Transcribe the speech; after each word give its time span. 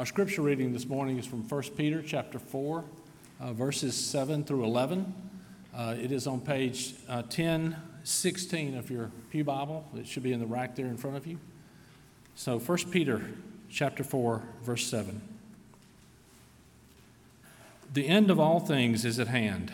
Our 0.00 0.06
scripture 0.06 0.40
reading 0.40 0.72
this 0.72 0.88
morning 0.88 1.18
is 1.18 1.26
from 1.26 1.46
1 1.46 1.62
Peter 1.76 2.00
chapter 2.00 2.38
4, 2.38 2.84
uh, 3.38 3.52
verses 3.52 3.94
7 3.94 4.44
through 4.44 4.64
11. 4.64 5.12
Uh, 5.76 5.94
it 6.00 6.10
is 6.10 6.26
on 6.26 6.40
page 6.40 6.94
uh, 7.06 7.16
1016 7.16 8.78
of 8.78 8.90
your 8.90 9.10
Pew 9.28 9.44
Bible. 9.44 9.86
It 9.94 10.06
should 10.06 10.22
be 10.22 10.32
in 10.32 10.40
the 10.40 10.46
rack 10.46 10.74
there 10.74 10.86
in 10.86 10.96
front 10.96 11.18
of 11.18 11.26
you. 11.26 11.38
So 12.34 12.58
1 12.58 12.78
Peter 12.90 13.20
chapter 13.68 14.02
4, 14.02 14.42
verse 14.62 14.86
7. 14.86 15.20
The 17.92 18.08
end 18.08 18.30
of 18.30 18.40
all 18.40 18.58
things 18.58 19.04
is 19.04 19.18
at 19.18 19.28
hand. 19.28 19.70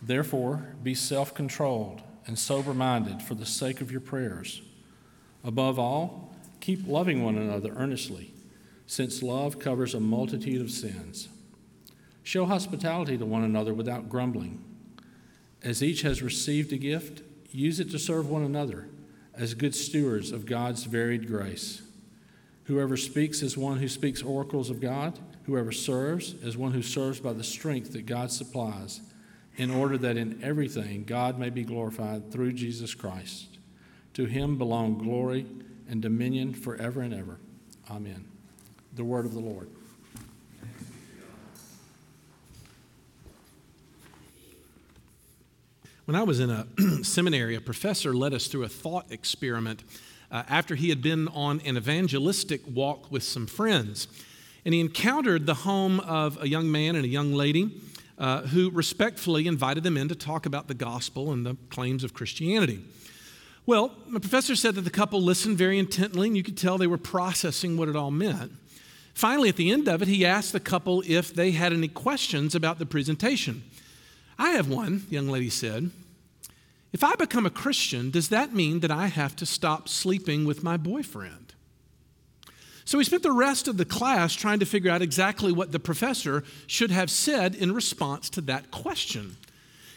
Therefore, 0.00 0.76
be 0.84 0.94
self 0.94 1.34
controlled 1.34 2.02
and 2.28 2.38
sober 2.38 2.72
minded 2.72 3.22
for 3.22 3.34
the 3.34 3.46
sake 3.46 3.80
of 3.80 3.90
your 3.90 4.00
prayers. 4.00 4.62
Above 5.42 5.76
all, 5.76 6.32
keep 6.60 6.86
loving 6.86 7.24
one 7.24 7.36
another 7.36 7.74
earnestly 7.74 8.30
since 8.88 9.22
love 9.22 9.58
covers 9.58 9.94
a 9.94 10.00
multitude 10.00 10.62
of 10.62 10.70
sins. 10.70 11.28
Show 12.22 12.46
hospitality 12.46 13.18
to 13.18 13.26
one 13.26 13.44
another 13.44 13.74
without 13.74 14.08
grumbling. 14.08 14.64
As 15.62 15.82
each 15.82 16.02
has 16.02 16.22
received 16.22 16.72
a 16.72 16.78
gift, 16.78 17.22
use 17.50 17.80
it 17.80 17.90
to 17.90 17.98
serve 17.98 18.30
one 18.30 18.42
another 18.42 18.88
as 19.34 19.52
good 19.52 19.74
stewards 19.74 20.32
of 20.32 20.46
God's 20.46 20.84
varied 20.84 21.28
grace. 21.28 21.82
Whoever 22.64 22.96
speaks 22.96 23.42
as 23.42 23.58
one 23.58 23.78
who 23.78 23.88
speaks 23.88 24.22
oracles 24.22 24.70
of 24.70 24.80
God, 24.80 25.18
whoever 25.44 25.70
serves 25.70 26.34
as 26.42 26.56
one 26.56 26.72
who 26.72 26.82
serves 26.82 27.20
by 27.20 27.34
the 27.34 27.44
strength 27.44 27.92
that 27.92 28.06
God 28.06 28.32
supplies, 28.32 29.02
in 29.56 29.70
order 29.70 29.98
that 29.98 30.16
in 30.16 30.42
everything 30.42 31.04
God 31.04 31.38
may 31.38 31.50
be 31.50 31.62
glorified 31.62 32.32
through 32.32 32.52
Jesus 32.52 32.94
Christ. 32.94 33.58
To 34.14 34.24
him 34.24 34.56
belong 34.56 34.96
glory 34.96 35.44
and 35.90 36.00
dominion 36.00 36.54
forever 36.54 37.02
and 37.02 37.12
ever. 37.12 37.38
Amen 37.90 38.37
the 38.94 39.04
word 39.04 39.24
of 39.24 39.34
the 39.34 39.40
Lord. 39.40 39.68
When 46.08 46.16
I 46.16 46.22
was 46.22 46.40
in 46.40 46.48
a 46.48 46.66
seminary, 47.04 47.54
a 47.54 47.60
professor 47.60 48.14
led 48.14 48.32
us 48.32 48.46
through 48.46 48.64
a 48.64 48.68
thought 48.68 49.04
experiment 49.10 49.82
uh, 50.30 50.42
after 50.48 50.74
he 50.74 50.88
had 50.88 51.02
been 51.02 51.28
on 51.28 51.60
an 51.66 51.76
evangelistic 51.76 52.62
walk 52.66 53.12
with 53.12 53.22
some 53.22 53.46
friends. 53.46 54.08
And 54.64 54.72
he 54.72 54.80
encountered 54.80 55.44
the 55.44 55.54
home 55.54 56.00
of 56.00 56.42
a 56.42 56.48
young 56.48 56.70
man 56.70 56.96
and 56.96 57.04
a 57.04 57.08
young 57.08 57.34
lady 57.34 57.82
uh, 58.18 58.42
who 58.42 58.70
respectfully 58.70 59.46
invited 59.46 59.84
them 59.84 59.96
in 59.96 60.08
to 60.08 60.14
talk 60.14 60.46
about 60.46 60.66
the 60.66 60.74
gospel 60.74 61.30
and 61.30 61.44
the 61.44 61.56
claims 61.70 62.02
of 62.02 62.14
Christianity. 62.14 62.82
Well, 63.66 63.94
the 64.10 64.20
professor 64.20 64.56
said 64.56 64.76
that 64.76 64.82
the 64.82 64.90
couple 64.90 65.20
listened 65.20 65.58
very 65.58 65.78
intently, 65.78 66.28
and 66.28 66.36
you 66.36 66.42
could 66.42 66.56
tell 66.56 66.78
they 66.78 66.86
were 66.86 66.96
processing 66.96 67.76
what 67.76 67.88
it 67.88 67.96
all 67.96 68.10
meant. 68.10 68.52
Finally, 69.14 69.48
at 69.48 69.56
the 69.56 69.70
end 69.70 69.88
of 69.88 70.02
it, 70.02 70.08
he 70.08 70.24
asked 70.24 70.52
the 70.52 70.60
couple 70.60 71.02
if 71.06 71.34
they 71.34 71.50
had 71.50 71.72
any 71.72 71.88
questions 71.88 72.54
about 72.54 72.78
the 72.78 72.86
presentation. 72.86 73.62
I 74.38 74.50
have 74.50 74.68
one, 74.68 75.04
the 75.08 75.14
young 75.14 75.28
lady 75.28 75.50
said. 75.50 75.90
If 76.92 77.04
I 77.04 77.14
become 77.16 77.44
a 77.44 77.50
Christian, 77.50 78.10
does 78.10 78.28
that 78.28 78.54
mean 78.54 78.80
that 78.80 78.90
I 78.90 79.08
have 79.08 79.36
to 79.36 79.46
stop 79.46 79.88
sleeping 79.88 80.44
with 80.44 80.62
my 80.62 80.76
boyfriend? 80.76 81.54
So 82.84 82.96
we 82.96 83.04
spent 83.04 83.22
the 83.22 83.32
rest 83.32 83.68
of 83.68 83.76
the 83.76 83.84
class 83.84 84.32
trying 84.32 84.60
to 84.60 84.64
figure 84.64 84.90
out 84.90 85.02
exactly 85.02 85.52
what 85.52 85.72
the 85.72 85.78
professor 85.78 86.42
should 86.66 86.90
have 86.90 87.10
said 87.10 87.54
in 87.54 87.72
response 87.72 88.30
to 88.30 88.40
that 88.42 88.70
question. 88.70 89.36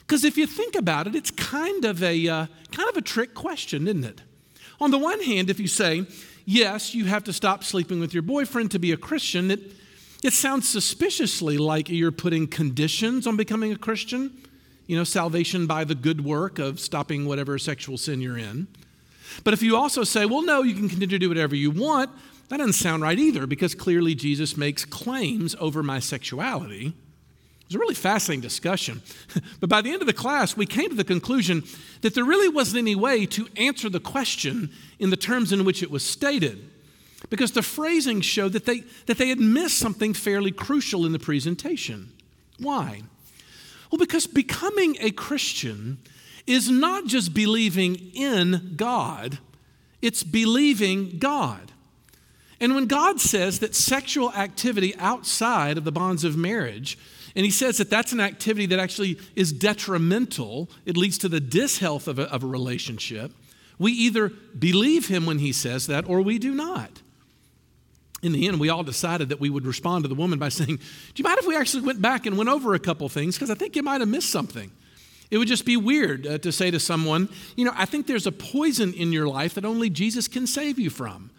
Because 0.02 0.26
if 0.26 0.38
you 0.38 0.46
think 0.46 0.76
about 0.76 1.08
it, 1.08 1.16
it's 1.16 1.32
kind 1.32 1.86
of 1.86 2.04
a 2.04 2.28
uh, 2.28 2.48
kind 2.74 2.90
of 2.90 2.98
a 2.98 3.02
trick 3.02 3.34
question, 3.34 3.88
isn't 3.88 4.04
it? 4.04 4.22
On 4.82 4.92
the 4.92 4.98
one 4.98 5.22
hand, 5.22 5.50
if 5.50 5.58
you 5.58 5.70
say, 5.70 6.06
yes, 6.46 6.94
you 6.94 7.06
have 7.06 7.24
to 7.26 7.34
stop 7.34 7.64
sleeping 7.64 8.00
with 8.00 8.14
your 8.14 8.24
boyfriend 8.24 8.72
to 8.72 8.80
be 8.80 8.92
a 8.92 8.98
Christian. 8.98 9.52
It, 9.52 9.60
it 10.24 10.34
sounds 10.34 10.68
suspiciously 10.68 11.58
like 11.58 11.90
you're 11.90 12.12
putting 12.12 12.48
conditions 12.48 13.26
on 13.28 13.38
becoming 13.38 13.72
a 13.72 13.78
Christian. 13.78 14.38
You 14.88 14.98
know, 14.98 15.04
salvation 15.04 15.68
by 15.68 15.84
the 15.84 15.96
good 15.96 16.26
work 16.26 16.60
of 16.60 16.80
stopping 16.80 17.26
whatever 17.26 17.58
sexual 17.58 17.98
sin 17.98 18.20
you're 18.20 18.38
in. 18.38 18.68
But 19.44 19.54
if 19.54 19.64
you 19.64 19.78
also 19.78 20.04
say, 20.04 20.26
well, 20.26 20.42
no, 20.42 20.64
you 20.64 20.74
can 20.74 20.90
continue 20.90 21.08
to 21.08 21.20
do 21.20 21.30
whatever 21.30 21.56
you 21.56 21.72
want, 21.72 22.10
that 22.50 22.58
doesn't 22.58 22.74
sound 22.74 23.02
right 23.02 23.18
either 23.18 23.48
because 23.48 23.74
clearly 23.74 24.14
Jesus 24.16 24.58
makes 24.58 24.84
claims 24.84 25.56
over 25.60 25.82
my 25.82 26.00
sexuality 26.00 26.94
was 27.72 27.76
a 27.76 27.80
really 27.80 27.96
fascinating 27.96 28.42
discussion. 28.42 29.02
but 29.60 29.70
by 29.70 29.82
the 29.82 29.92
end 29.92 30.02
of 30.02 30.08
the 30.08 30.14
class, 30.14 30.58
we 30.58 30.66
came 30.66 30.90
to 30.90 30.96
the 30.96 31.04
conclusion 31.04 31.64
that 32.02 32.14
there 32.14 32.26
really 32.26 32.50
wasn't 32.50 32.78
any 32.80 32.96
way 32.96 33.26
to 33.28 33.48
answer 33.56 33.90
the 33.90 34.00
question 34.00 34.72
in 35.00 35.10
the 35.10 35.16
terms 35.16 35.54
in 35.54 35.64
which 35.64 35.82
it 35.82 35.90
was 35.90 36.06
stated. 36.06 36.70
Because 37.30 37.52
the 37.52 37.62
phrasing 37.62 38.20
showed 38.20 38.54
that 38.54 38.66
they, 38.66 38.84
that 39.06 39.18
they 39.18 39.30
had 39.30 39.40
missed 39.40 39.78
something 39.78 40.14
fairly 40.14 40.52
crucial 40.52 41.06
in 41.06 41.14
the 41.14 41.20
presentation. 41.20 42.12
Why? 42.60 43.04
Well, 43.90 44.00
because 44.00 44.28
becoming 44.28 44.98
a 45.00 45.12
Christian 45.12 46.00
is 46.48 46.70
not 46.70 47.06
just 47.06 47.34
believing 47.34 47.96
in 48.14 48.74
God, 48.76 49.40
it's 50.02 50.24
believing 50.24 51.20
God. 51.20 51.72
And 52.62 52.76
when 52.76 52.86
God 52.86 53.20
says 53.20 53.60
that 53.60 53.74
sexual 53.74 54.32
activity 54.34 54.96
outside 54.98 55.80
of 55.80 55.84
the 55.84 55.92
bonds 55.92 56.24
of 56.24 56.38
marriage 56.38 56.98
and 57.36 57.46
he 57.46 57.52
says 57.52 57.78
that 57.78 57.90
that's 57.90 58.12
an 58.12 58.20
activity 58.20 58.66
that 58.68 58.80
actually 58.80 59.18
is 59.36 59.54
detrimental. 59.54 60.70
It 60.86 60.98
leads 60.98 61.18
to 61.20 61.30
the 61.30 61.40
dishealth 61.40 62.08
of 62.08 62.20
a, 62.20 62.24
of 62.24 62.44
a 62.44 62.48
relationship. 62.48 63.32
We 63.80 63.94
either 63.94 64.30
believe 64.30 65.08
him 65.08 65.26
when 65.26 65.40
he 65.40 65.54
says 65.54 65.88
that 65.88 66.08
or 66.08 66.22
we 66.22 66.38
do 66.38 66.54
not. 66.54 67.02
In 68.22 68.34
the 68.34 68.48
end, 68.48 68.60
we 68.60 68.70
all 68.70 68.84
decided 68.84 69.30
that 69.30 69.40
we 69.40 69.50
would 69.50 69.66
respond 69.66 70.04
to 70.04 70.08
the 70.08 70.16
woman 70.16 70.38
by 70.38 70.50
saying, 70.50 70.78
Do 70.78 70.84
you 71.16 71.24
mind 71.24 71.40
if 71.40 71.48
we 71.48 71.56
actually 71.56 71.84
went 71.84 72.02
back 72.02 72.26
and 72.26 72.38
went 72.38 72.50
over 72.50 72.76
a 72.76 72.80
couple 72.80 73.10
things? 73.10 73.36
Because 73.36 73.50
I 73.50 73.56
think 73.56 73.76
you 73.76 73.82
might 73.82 74.02
have 74.02 74.10
missed 74.10 74.30
something. 74.30 74.72
It 75.32 75.38
would 75.38 75.48
just 75.48 75.66
be 75.66 75.78
weird 75.78 76.28
uh, 76.28 76.38
to 76.40 76.52
say 76.52 76.70
to 76.70 76.80
someone, 76.80 77.30
You 77.56 77.66
know, 77.66 77.72
I 77.76 77.86
think 77.86 78.06
there's 78.06 78.28
a 78.28 78.32
poison 78.32 78.94
in 78.94 79.12
your 79.12 79.28
life 79.28 79.56
that 79.56 79.66
only 79.66 79.90
Jesus 79.90 80.28
can 80.28 80.46
save 80.46 80.78
you 80.78 80.90
from. 80.90 81.32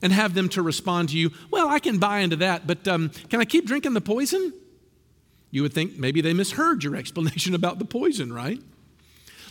And 0.00 0.12
have 0.12 0.32
them 0.32 0.48
to 0.50 0.62
respond 0.62 1.08
to 1.08 1.18
you, 1.18 1.32
Well, 1.50 1.68
I 1.68 1.78
can 1.78 1.98
buy 1.98 2.20
into 2.20 2.36
that, 2.36 2.66
but 2.66 2.86
um, 2.86 3.10
can 3.30 3.40
I 3.40 3.44
keep 3.44 3.66
drinking 3.66 3.94
the 3.94 4.00
poison? 4.00 4.52
You 5.50 5.62
would 5.62 5.72
think 5.72 5.98
maybe 5.98 6.20
they 6.20 6.34
misheard 6.34 6.84
your 6.84 6.96
explanation 7.02 7.54
about 7.54 7.78
the 7.78 7.84
poison, 7.84 8.32
right? 8.32 8.60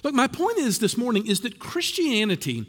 Look, 0.03 0.13
my 0.13 0.27
point 0.27 0.59
is 0.59 0.79
this 0.79 0.97
morning 0.97 1.27
is 1.27 1.41
that 1.41 1.59
Christianity 1.59 2.65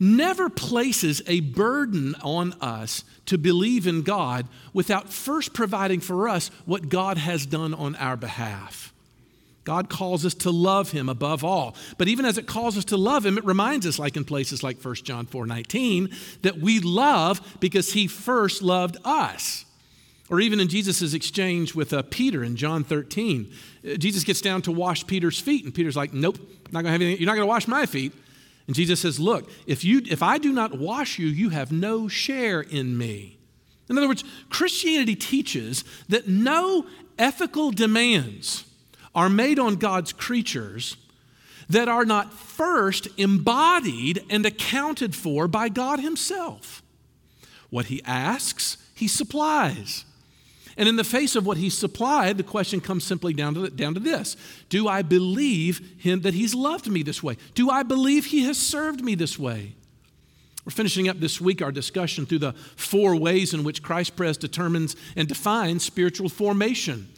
never 0.00 0.48
places 0.48 1.22
a 1.26 1.40
burden 1.40 2.14
on 2.22 2.52
us 2.60 3.04
to 3.26 3.36
believe 3.36 3.86
in 3.86 4.02
God 4.02 4.46
without 4.72 5.12
first 5.12 5.52
providing 5.52 6.00
for 6.00 6.28
us 6.28 6.50
what 6.66 6.88
God 6.88 7.18
has 7.18 7.46
done 7.46 7.74
on 7.74 7.96
our 7.96 8.16
behalf. 8.16 8.94
God 9.64 9.90
calls 9.90 10.24
us 10.24 10.32
to 10.34 10.50
love 10.50 10.92
him 10.92 11.10
above 11.10 11.44
all. 11.44 11.76
But 11.98 12.08
even 12.08 12.24
as 12.24 12.38
it 12.38 12.46
calls 12.46 12.78
us 12.78 12.86
to 12.86 12.96
love 12.96 13.26
him, 13.26 13.36
it 13.36 13.44
reminds 13.44 13.86
us, 13.86 13.98
like 13.98 14.16
in 14.16 14.24
places 14.24 14.62
like 14.62 14.82
1 14.82 14.94
John 14.96 15.26
4 15.26 15.44
19, 15.44 16.08
that 16.40 16.58
we 16.58 16.80
love 16.80 17.58
because 17.60 17.92
he 17.92 18.06
first 18.06 18.62
loved 18.62 18.96
us. 19.04 19.66
Or 20.30 20.40
even 20.40 20.60
in 20.60 20.68
Jesus' 20.68 21.14
exchange 21.14 21.74
with 21.74 21.92
uh, 21.92 22.02
Peter 22.10 22.44
in 22.44 22.56
John 22.56 22.84
13, 22.84 23.50
uh, 23.84 23.94
Jesus 23.96 24.24
gets 24.24 24.40
down 24.40 24.62
to 24.62 24.72
wash 24.72 25.06
Peter's 25.06 25.40
feet, 25.40 25.64
and 25.64 25.74
Peter's 25.74 25.96
like, 25.96 26.12
Nope, 26.12 26.38
not 26.70 26.82
gonna 26.82 26.92
have 26.92 27.00
anything, 27.00 27.20
you're 27.20 27.26
not 27.26 27.34
going 27.34 27.46
to 27.46 27.50
wash 27.50 27.66
my 27.66 27.86
feet. 27.86 28.12
And 28.66 28.76
Jesus 28.76 29.00
says, 29.00 29.18
Look, 29.18 29.50
if, 29.66 29.84
you, 29.84 30.02
if 30.08 30.22
I 30.22 30.38
do 30.38 30.52
not 30.52 30.78
wash 30.78 31.18
you, 31.18 31.26
you 31.26 31.48
have 31.48 31.72
no 31.72 32.08
share 32.08 32.60
in 32.60 32.96
me. 32.96 33.38
In 33.88 33.96
other 33.96 34.06
words, 34.06 34.22
Christianity 34.50 35.16
teaches 35.16 35.82
that 36.08 36.28
no 36.28 36.86
ethical 37.18 37.70
demands 37.70 38.64
are 39.14 39.30
made 39.30 39.58
on 39.58 39.76
God's 39.76 40.12
creatures 40.12 40.96
that 41.70 41.88
are 41.88 42.04
not 42.04 42.32
first 42.32 43.08
embodied 43.16 44.22
and 44.30 44.44
accounted 44.44 45.14
for 45.14 45.48
by 45.48 45.70
God 45.70 46.00
Himself. 46.00 46.82
What 47.70 47.86
He 47.86 48.02
asks, 48.04 48.76
He 48.94 49.08
supplies. 49.08 50.04
And 50.78 50.88
in 50.88 50.94
the 50.94 51.04
face 51.04 51.34
of 51.34 51.44
what 51.44 51.56
he 51.56 51.70
supplied, 51.70 52.38
the 52.38 52.44
question 52.44 52.80
comes 52.80 53.02
simply 53.02 53.34
down 53.34 53.54
to, 53.54 53.68
down 53.68 53.94
to 53.94 54.00
this 54.00 54.36
Do 54.68 54.86
I 54.86 55.02
believe 55.02 55.82
him 55.98 56.22
that 56.22 56.34
he's 56.34 56.54
loved 56.54 56.86
me 56.86 57.02
this 57.02 57.22
way? 57.22 57.36
Do 57.54 57.68
I 57.68 57.82
believe 57.82 58.26
he 58.26 58.44
has 58.44 58.56
served 58.56 59.02
me 59.02 59.16
this 59.16 59.38
way? 59.38 59.74
We're 60.64 60.70
finishing 60.70 61.08
up 61.08 61.18
this 61.18 61.40
week 61.40 61.62
our 61.62 61.72
discussion 61.72 62.26
through 62.26 62.40
the 62.40 62.52
four 62.76 63.16
ways 63.16 63.54
in 63.54 63.64
which 63.64 63.82
Christ 63.82 64.16
Pres 64.16 64.36
determines 64.36 64.94
and 65.16 65.26
defines 65.26 65.82
spiritual 65.82 66.28
formation. 66.28 67.08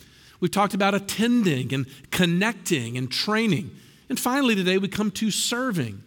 We've 0.40 0.50
talked 0.50 0.72
about 0.72 0.94
attending 0.94 1.74
and 1.74 1.86
connecting 2.10 2.96
and 2.96 3.10
training. 3.10 3.72
And 4.08 4.18
finally, 4.18 4.54
today 4.54 4.78
we 4.78 4.88
come 4.88 5.10
to 5.12 5.30
serving. 5.30 6.02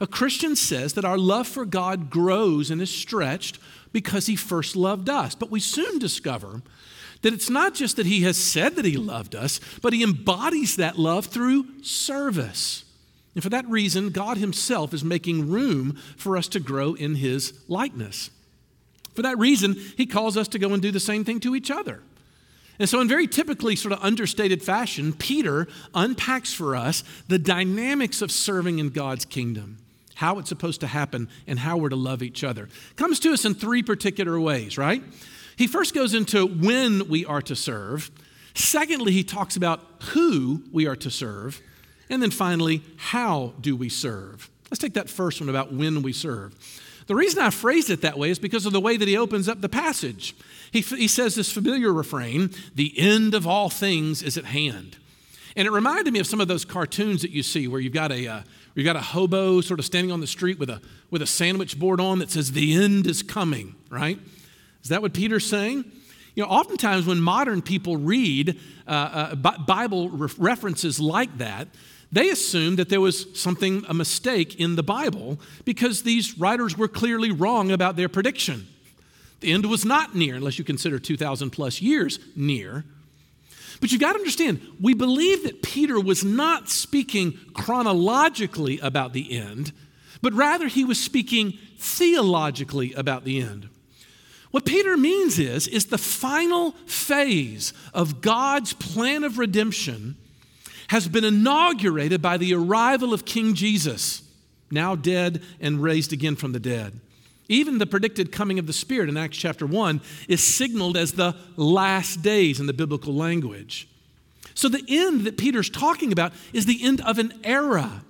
A 0.00 0.06
Christian 0.06 0.56
says 0.56 0.94
that 0.94 1.04
our 1.04 1.18
love 1.18 1.46
for 1.46 1.64
God 1.66 2.10
grows 2.10 2.70
and 2.70 2.80
is 2.80 2.90
stretched 2.90 3.58
because 3.92 4.26
he 4.26 4.36
first 4.36 4.76
loved 4.76 5.08
us. 5.08 5.34
But 5.34 5.50
we 5.50 5.60
soon 5.60 5.98
discover 5.98 6.62
that 7.22 7.34
it's 7.34 7.50
not 7.50 7.74
just 7.74 7.96
that 7.96 8.06
he 8.06 8.22
has 8.22 8.36
said 8.36 8.76
that 8.76 8.84
he 8.84 8.96
loved 8.96 9.34
us, 9.34 9.60
but 9.82 9.92
he 9.92 10.02
embodies 10.02 10.76
that 10.76 10.98
love 10.98 11.26
through 11.26 11.82
service. 11.82 12.84
And 13.34 13.42
for 13.42 13.50
that 13.50 13.68
reason, 13.68 14.10
God 14.10 14.38
himself 14.38 14.92
is 14.92 15.04
making 15.04 15.50
room 15.50 15.98
for 16.16 16.36
us 16.36 16.48
to 16.48 16.60
grow 16.60 16.94
in 16.94 17.16
his 17.16 17.52
likeness. 17.68 18.30
For 19.14 19.22
that 19.22 19.38
reason, 19.38 19.76
he 19.96 20.06
calls 20.06 20.36
us 20.36 20.48
to 20.48 20.58
go 20.58 20.72
and 20.72 20.82
do 20.82 20.90
the 20.90 21.00
same 21.00 21.24
thing 21.24 21.40
to 21.40 21.54
each 21.54 21.70
other. 21.70 22.02
And 22.78 22.88
so, 22.88 23.00
in 23.00 23.08
very 23.08 23.26
typically 23.26 23.76
sort 23.76 23.92
of 23.92 24.02
understated 24.02 24.62
fashion, 24.62 25.12
Peter 25.12 25.68
unpacks 25.94 26.54
for 26.54 26.74
us 26.74 27.04
the 27.28 27.38
dynamics 27.38 28.22
of 28.22 28.32
serving 28.32 28.78
in 28.78 28.88
God's 28.88 29.26
kingdom, 29.26 29.76
how 30.20 30.38
it's 30.38 30.50
supposed 30.50 30.82
to 30.82 30.86
happen, 30.86 31.30
and 31.46 31.58
how 31.58 31.78
we're 31.78 31.88
to 31.88 31.96
love 31.96 32.22
each 32.22 32.44
other. 32.44 32.68
Comes 32.96 33.18
to 33.20 33.32
us 33.32 33.46
in 33.46 33.54
three 33.54 33.82
particular 33.82 34.38
ways, 34.38 34.76
right? 34.76 35.02
He 35.56 35.66
first 35.66 35.94
goes 35.94 36.12
into 36.12 36.46
when 36.46 37.08
we 37.08 37.24
are 37.24 37.40
to 37.40 37.56
serve. 37.56 38.10
Secondly, 38.54 39.12
he 39.12 39.24
talks 39.24 39.56
about 39.56 39.80
who 40.10 40.62
we 40.72 40.86
are 40.86 40.96
to 40.96 41.10
serve. 41.10 41.62
And 42.10 42.22
then 42.22 42.30
finally, 42.30 42.82
how 42.98 43.54
do 43.62 43.74
we 43.74 43.88
serve? 43.88 44.50
Let's 44.70 44.78
take 44.78 44.92
that 44.92 45.08
first 45.08 45.40
one 45.40 45.48
about 45.48 45.72
when 45.72 46.02
we 46.02 46.12
serve. 46.12 46.54
The 47.06 47.14
reason 47.14 47.40
I 47.40 47.48
phrased 47.48 47.88
it 47.88 48.02
that 48.02 48.18
way 48.18 48.28
is 48.28 48.38
because 48.38 48.66
of 48.66 48.74
the 48.74 48.80
way 48.80 48.98
that 48.98 49.08
he 49.08 49.16
opens 49.16 49.48
up 49.48 49.62
the 49.62 49.70
passage. 49.70 50.36
He, 50.70 50.82
he 50.82 51.08
says 51.08 51.34
this 51.34 51.50
familiar 51.50 51.94
refrain 51.94 52.50
the 52.74 52.92
end 52.98 53.32
of 53.32 53.46
all 53.46 53.70
things 53.70 54.22
is 54.22 54.36
at 54.36 54.44
hand. 54.44 54.98
And 55.56 55.66
it 55.66 55.70
reminded 55.70 56.12
me 56.12 56.20
of 56.20 56.26
some 56.26 56.40
of 56.42 56.48
those 56.48 56.66
cartoons 56.66 57.22
that 57.22 57.30
you 57.30 57.42
see 57.42 57.66
where 57.66 57.80
you've 57.80 57.94
got 57.94 58.12
a, 58.12 58.26
uh, 58.26 58.42
you've 58.74 58.84
got 58.84 58.96
a 58.96 59.00
hobo 59.00 59.60
sort 59.60 59.80
of 59.80 59.86
standing 59.86 60.12
on 60.12 60.20
the 60.20 60.26
street 60.26 60.58
with 60.58 60.70
a, 60.70 60.80
with 61.10 61.22
a 61.22 61.26
sandwich 61.26 61.78
board 61.78 62.00
on 62.00 62.18
that 62.20 62.30
says, 62.30 62.52
The 62.52 62.74
end 62.74 63.06
is 63.06 63.22
coming, 63.22 63.74
right? 63.90 64.18
Is 64.82 64.88
that 64.88 65.02
what 65.02 65.12
Peter's 65.12 65.46
saying? 65.46 65.84
You 66.34 66.44
know, 66.44 66.48
oftentimes 66.48 67.06
when 67.06 67.20
modern 67.20 67.60
people 67.60 67.96
read 67.96 68.58
uh, 68.86 68.90
uh, 68.90 69.34
Bible 69.34 70.08
re- 70.08 70.30
references 70.38 71.00
like 71.00 71.38
that, 71.38 71.68
they 72.12 72.30
assume 72.30 72.76
that 72.76 72.88
there 72.88 73.00
was 73.00 73.26
something, 73.38 73.84
a 73.88 73.94
mistake 73.94 74.58
in 74.58 74.76
the 74.76 74.82
Bible, 74.82 75.38
because 75.64 76.02
these 76.02 76.38
writers 76.38 76.76
were 76.76 76.88
clearly 76.88 77.30
wrong 77.30 77.70
about 77.70 77.96
their 77.96 78.08
prediction. 78.08 78.66
The 79.40 79.52
end 79.52 79.66
was 79.66 79.84
not 79.84 80.14
near, 80.14 80.36
unless 80.36 80.58
you 80.58 80.64
consider 80.64 80.98
2,000 80.98 81.50
plus 81.50 81.80
years 81.80 82.18
near. 82.36 82.84
But 83.80 83.90
you've 83.90 84.00
got 84.00 84.12
to 84.12 84.18
understand, 84.18 84.60
we 84.78 84.94
believe 84.94 85.44
that 85.44 85.62
Peter 85.62 85.98
was 85.98 86.22
not 86.22 86.68
speaking 86.68 87.38
chronologically 87.54 88.78
about 88.78 89.14
the 89.14 89.38
end, 89.38 89.72
but 90.20 90.34
rather 90.34 90.68
he 90.68 90.84
was 90.84 91.00
speaking 91.00 91.58
theologically 91.78 92.92
about 92.92 93.24
the 93.24 93.40
end. 93.40 93.68
What 94.50 94.66
Peter 94.66 94.96
means 94.96 95.38
is, 95.38 95.66
is 95.66 95.86
the 95.86 95.98
final 95.98 96.72
phase 96.84 97.72
of 97.94 98.20
God's 98.20 98.72
plan 98.74 99.24
of 99.24 99.38
redemption 99.38 100.16
has 100.88 101.06
been 101.06 101.24
inaugurated 101.24 102.20
by 102.20 102.36
the 102.36 102.52
arrival 102.52 103.14
of 103.14 103.24
King 103.24 103.54
Jesus, 103.54 104.22
now 104.70 104.96
dead 104.96 105.42
and 105.60 105.82
raised 105.82 106.12
again 106.12 106.34
from 106.36 106.52
the 106.52 106.60
dead. 106.60 107.00
Even 107.50 107.78
the 107.78 107.86
predicted 107.86 108.30
coming 108.30 108.60
of 108.60 108.68
the 108.68 108.72
Spirit 108.72 109.08
in 109.08 109.16
Acts 109.16 109.36
chapter 109.36 109.66
1 109.66 110.00
is 110.28 110.40
signaled 110.40 110.96
as 110.96 111.12
the 111.12 111.34
last 111.56 112.22
days 112.22 112.60
in 112.60 112.66
the 112.66 112.72
biblical 112.72 113.12
language. 113.12 113.88
So, 114.54 114.68
the 114.68 114.84
end 114.86 115.24
that 115.24 115.36
Peter's 115.36 115.68
talking 115.68 116.12
about 116.12 116.32
is 116.52 116.66
the 116.66 116.78
end 116.80 117.00
of 117.00 117.18
an 117.18 117.32
era. 117.42 118.04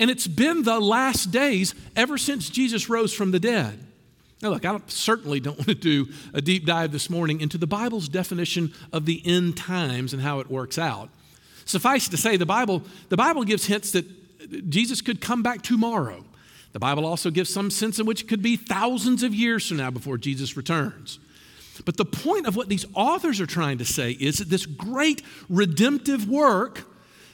And 0.00 0.10
it's 0.10 0.26
been 0.26 0.62
the 0.62 0.80
last 0.80 1.30
days 1.30 1.74
ever 1.96 2.16
since 2.16 2.48
Jesus 2.48 2.88
rose 2.88 3.12
from 3.12 3.30
the 3.30 3.38
dead. 3.38 3.78
Now, 4.40 4.50
look, 4.50 4.64
I 4.64 4.80
certainly 4.86 5.38
don't 5.38 5.58
want 5.58 5.68
to 5.68 5.74
do 5.74 6.08
a 6.32 6.40
deep 6.40 6.64
dive 6.64 6.90
this 6.90 7.10
morning 7.10 7.42
into 7.42 7.58
the 7.58 7.66
Bible's 7.66 8.08
definition 8.08 8.72
of 8.90 9.04
the 9.04 9.20
end 9.26 9.58
times 9.58 10.14
and 10.14 10.22
how 10.22 10.40
it 10.40 10.50
works 10.50 10.78
out. 10.78 11.10
Suffice 11.66 12.08
to 12.08 12.16
say, 12.16 12.38
the 12.38 12.46
Bible, 12.46 12.82
the 13.10 13.18
Bible 13.18 13.44
gives 13.44 13.66
hints 13.66 13.90
that 13.90 14.70
Jesus 14.70 15.02
could 15.02 15.20
come 15.20 15.42
back 15.42 15.60
tomorrow. 15.60 16.24
The 16.78 16.86
Bible 16.86 17.06
also 17.06 17.32
gives 17.32 17.52
some 17.52 17.72
sense 17.72 17.98
in 17.98 18.06
which 18.06 18.22
it 18.22 18.28
could 18.28 18.40
be 18.40 18.54
thousands 18.54 19.24
of 19.24 19.34
years 19.34 19.66
from 19.66 19.78
now 19.78 19.90
before 19.90 20.16
Jesus 20.16 20.56
returns. 20.56 21.18
But 21.84 21.96
the 21.96 22.04
point 22.04 22.46
of 22.46 22.54
what 22.54 22.68
these 22.68 22.86
authors 22.94 23.40
are 23.40 23.46
trying 23.46 23.78
to 23.78 23.84
say 23.84 24.12
is 24.12 24.38
that 24.38 24.48
this 24.48 24.64
great 24.64 25.20
redemptive 25.48 26.28
work 26.28 26.84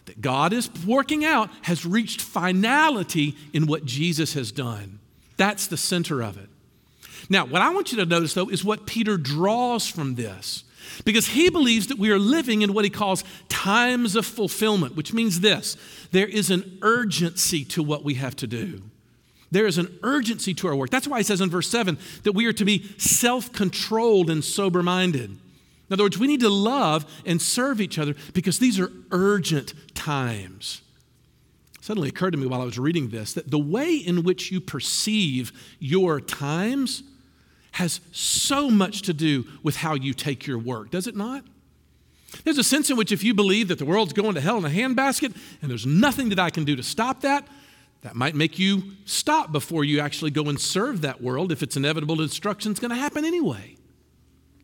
that 0.06 0.23
God 0.23 0.55
is 0.55 0.70
working 0.87 1.26
out 1.26 1.50
has 1.61 1.85
reached 1.85 2.23
finality 2.23 3.37
in 3.52 3.67
what 3.67 3.85
Jesus 3.85 4.32
has 4.32 4.50
done. 4.50 4.99
That's 5.37 5.67
the 5.67 5.76
center 5.76 6.23
of 6.23 6.38
it. 6.38 6.49
Now, 7.29 7.44
what 7.44 7.61
I 7.61 7.69
want 7.69 7.93
you 7.93 7.99
to 7.99 8.06
notice, 8.06 8.32
though, 8.32 8.49
is 8.49 8.64
what 8.64 8.87
Peter 8.87 9.19
draws 9.19 9.87
from 9.87 10.14
this 10.14 10.64
because 11.05 11.26
he 11.26 11.50
believes 11.50 11.88
that 11.88 11.99
we 11.99 12.11
are 12.11 12.19
living 12.19 12.62
in 12.62 12.73
what 12.73 12.87
he 12.87 12.90
calls 12.90 13.25
times 13.50 14.17
of 14.17 14.25
fulfillment, 14.25 14.97
which 14.97 15.12
means 15.12 15.40
this 15.40 15.76
there 16.12 16.29
is 16.29 16.50
an 16.50 16.79
urgency 16.81 17.62
to 17.67 17.82
what 17.82 18.05
we 18.05 18.14
have 18.14 18.35
to 18.37 18.47
do. 18.47 18.81
There 19.54 19.68
is 19.68 19.78
an 19.78 20.00
urgency 20.02 20.52
to 20.54 20.66
our 20.66 20.74
work. 20.74 20.90
That's 20.90 21.06
why 21.06 21.18
he 21.18 21.22
says 21.22 21.40
in 21.40 21.48
verse 21.48 21.68
7 21.68 21.96
that 22.24 22.32
we 22.32 22.46
are 22.46 22.52
to 22.52 22.64
be 22.64 22.92
self 22.98 23.52
controlled 23.52 24.28
and 24.28 24.44
sober 24.44 24.82
minded. 24.82 25.30
In 25.30 25.38
other 25.92 26.02
words, 26.02 26.18
we 26.18 26.26
need 26.26 26.40
to 26.40 26.48
love 26.48 27.06
and 27.24 27.40
serve 27.40 27.80
each 27.80 27.96
other 27.96 28.16
because 28.32 28.58
these 28.58 28.80
are 28.80 28.90
urgent 29.12 29.72
times. 29.94 30.82
suddenly 31.80 32.08
occurred 32.08 32.32
to 32.32 32.36
me 32.36 32.48
while 32.48 32.62
I 32.62 32.64
was 32.64 32.80
reading 32.80 33.10
this 33.10 33.32
that 33.34 33.52
the 33.52 33.58
way 33.60 33.94
in 33.94 34.24
which 34.24 34.50
you 34.50 34.60
perceive 34.60 35.52
your 35.78 36.20
times 36.20 37.04
has 37.72 38.00
so 38.10 38.68
much 38.68 39.02
to 39.02 39.12
do 39.12 39.44
with 39.62 39.76
how 39.76 39.94
you 39.94 40.14
take 40.14 40.48
your 40.48 40.58
work, 40.58 40.90
does 40.90 41.06
it 41.06 41.14
not? 41.14 41.44
There's 42.42 42.58
a 42.58 42.64
sense 42.64 42.90
in 42.90 42.96
which 42.96 43.12
if 43.12 43.22
you 43.22 43.34
believe 43.34 43.68
that 43.68 43.78
the 43.78 43.84
world's 43.84 44.14
going 44.14 44.34
to 44.34 44.40
hell 44.40 44.58
in 44.58 44.64
a 44.64 44.68
handbasket 44.68 45.32
and 45.62 45.70
there's 45.70 45.86
nothing 45.86 46.30
that 46.30 46.40
I 46.40 46.50
can 46.50 46.64
do 46.64 46.74
to 46.74 46.82
stop 46.82 47.20
that, 47.20 47.46
that 48.04 48.14
might 48.14 48.34
make 48.34 48.58
you 48.58 48.82
stop 49.06 49.50
before 49.50 49.82
you 49.82 49.98
actually 49.98 50.30
go 50.30 50.44
and 50.44 50.60
serve 50.60 51.00
that 51.00 51.22
world 51.22 51.50
if 51.50 51.62
it's 51.62 51.74
inevitable 51.74 52.16
destruction 52.16 52.70
is 52.70 52.78
going 52.78 52.90
to 52.90 52.96
happen 52.96 53.24
anyway. 53.24 53.76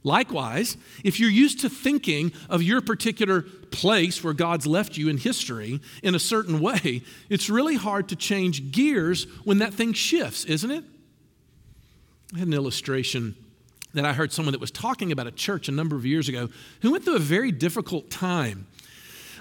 Likewise, 0.04 0.76
if 1.04 1.18
you're 1.18 1.30
used 1.30 1.60
to 1.60 1.70
thinking 1.70 2.32
of 2.50 2.62
your 2.62 2.82
particular 2.82 3.40
place 3.70 4.22
where 4.22 4.34
God's 4.34 4.66
left 4.66 4.98
you 4.98 5.08
in 5.08 5.16
history 5.16 5.80
in 6.02 6.14
a 6.14 6.18
certain 6.18 6.60
way, 6.60 7.02
it's 7.30 7.48
really 7.48 7.76
hard 7.76 8.10
to 8.10 8.16
change 8.16 8.72
gears 8.72 9.24
when 9.44 9.58
that 9.58 9.72
thing 9.72 9.94
shifts, 9.94 10.44
isn't 10.44 10.70
it? 10.70 10.84
I 12.34 12.40
had 12.40 12.48
an 12.48 12.54
illustration 12.54 13.36
that 13.94 14.04
I 14.04 14.12
heard 14.12 14.32
someone 14.32 14.52
that 14.52 14.60
was 14.60 14.70
talking 14.70 15.12
about 15.12 15.26
a 15.26 15.32
church 15.32 15.66
a 15.66 15.72
number 15.72 15.96
of 15.96 16.04
years 16.04 16.28
ago 16.28 16.50
who 16.82 16.92
went 16.92 17.04
through 17.04 17.16
a 17.16 17.20
very 17.20 17.52
difficult 17.52 18.10
time. 18.10 18.66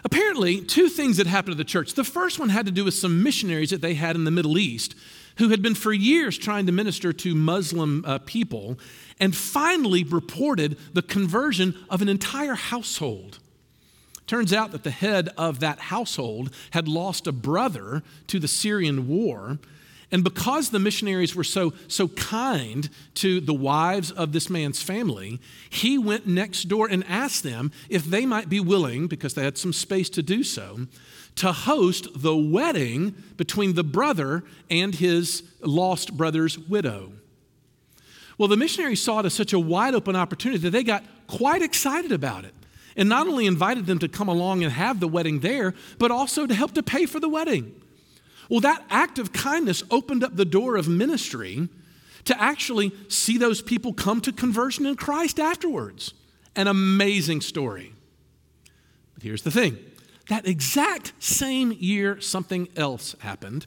Apparently, 0.03 0.61
two 0.61 0.89
things 0.89 1.17
had 1.17 1.27
happened 1.27 1.53
to 1.53 1.57
the 1.57 1.63
church. 1.63 1.93
The 1.93 2.03
first 2.03 2.39
one 2.39 2.49
had 2.49 2.65
to 2.65 2.71
do 2.71 2.85
with 2.85 2.93
some 2.93 3.23
missionaries 3.23 3.71
that 3.71 3.81
they 3.81 3.95
had 3.95 4.15
in 4.15 4.23
the 4.23 4.31
Middle 4.31 4.57
East 4.57 4.95
who 5.37 5.49
had 5.49 5.61
been 5.61 5.75
for 5.75 5.93
years 5.93 6.37
trying 6.37 6.65
to 6.65 6.71
minister 6.71 7.13
to 7.13 7.33
Muslim 7.33 8.03
uh, 8.05 8.19
people 8.19 8.77
and 9.19 9.35
finally 9.35 10.03
reported 10.03 10.77
the 10.93 11.01
conversion 11.01 11.75
of 11.89 12.01
an 12.01 12.09
entire 12.09 12.55
household. 12.55 13.39
Turns 14.27 14.53
out 14.53 14.71
that 14.73 14.83
the 14.83 14.91
head 14.91 15.29
of 15.37 15.61
that 15.61 15.79
household 15.79 16.53
had 16.71 16.87
lost 16.87 17.25
a 17.25 17.31
brother 17.31 18.03
to 18.27 18.37
the 18.37 18.47
Syrian 18.47 19.07
war 19.07 19.59
and 20.11 20.23
because 20.23 20.69
the 20.69 20.80
missionaries 20.80 21.35
were 21.35 21.44
so, 21.44 21.73
so 21.87 22.07
kind 22.07 22.89
to 23.16 23.39
the 23.39 23.54
wives 23.54 24.11
of 24.11 24.31
this 24.31 24.49
man's 24.49 24.81
family, 24.81 25.39
he 25.69 25.97
went 25.97 26.25
next 26.25 26.63
door 26.63 26.87
and 26.87 27.04
asked 27.07 27.44
them 27.44 27.71
if 27.89 28.06
they 28.06 28.25
might 28.25 28.49
be 28.49 28.59
willing, 28.59 29.07
because 29.07 29.35
they 29.35 29.44
had 29.44 29.57
some 29.57 29.73
space 29.73 30.09
to 30.11 30.23
do 30.23 30.44
so, 30.44 30.87
to 31.35 31.51
host 31.51 32.07
the 32.16 32.35
wedding 32.35 33.16
between 33.37 33.75
the 33.75 33.83
brother 33.83 34.44
and 34.69 34.95
his 34.95 35.44
lost 35.61 36.18
brother's 36.18 36.57
widow. 36.57 37.11
Well, 38.37 38.47
the 38.47 38.57
missionaries 38.57 39.01
saw 39.01 39.19
it 39.19 39.25
as 39.25 39.33
such 39.33 39.54
a 39.54 39.59
wide 39.59 39.94
open 39.94 40.16
opportunity 40.16 40.59
that 40.59 40.71
they 40.71 40.83
got 40.83 41.04
quite 41.28 41.61
excited 41.61 42.11
about 42.11 42.45
it 42.45 42.54
and 42.97 43.07
not 43.07 43.28
only 43.28 43.45
invited 43.45 43.85
them 43.85 43.99
to 43.99 44.07
come 44.07 44.28
along 44.28 44.63
and 44.63 44.73
have 44.73 44.99
the 44.99 45.07
wedding 45.07 45.42
there, 45.42 45.75
but 45.99 46.09
also 46.09 46.47
to 46.47 46.54
help 46.56 46.73
to 46.73 46.81
pay 46.83 47.06
for 47.06 47.19
the 47.19 47.30
wedding. 47.30 47.80
Well, 48.49 48.59
that 48.61 48.83
act 48.89 49.19
of 49.19 49.31
kindness 49.31 49.83
opened 49.91 50.23
up 50.23 50.35
the 50.35 50.45
door 50.45 50.75
of 50.75 50.87
ministry 50.87 51.69
to 52.25 52.41
actually 52.41 52.91
see 53.07 53.37
those 53.37 53.61
people 53.61 53.94
come 53.94 54.21
to 54.21 54.33
conversion 54.33 54.85
in 54.85 54.95
Christ 54.95 55.39
afterwards. 55.39 56.13
An 56.56 56.68
amazing 56.68 57.41
story. 57.41 57.94
But 59.13 59.23
here's 59.23 59.44
the 59.44 59.51
thing 59.51 59.77
that 60.29 60.47
exact 60.47 61.13
same 61.19 61.71
year, 61.71 62.19
something 62.21 62.68
else 62.75 63.15
happened. 63.19 63.65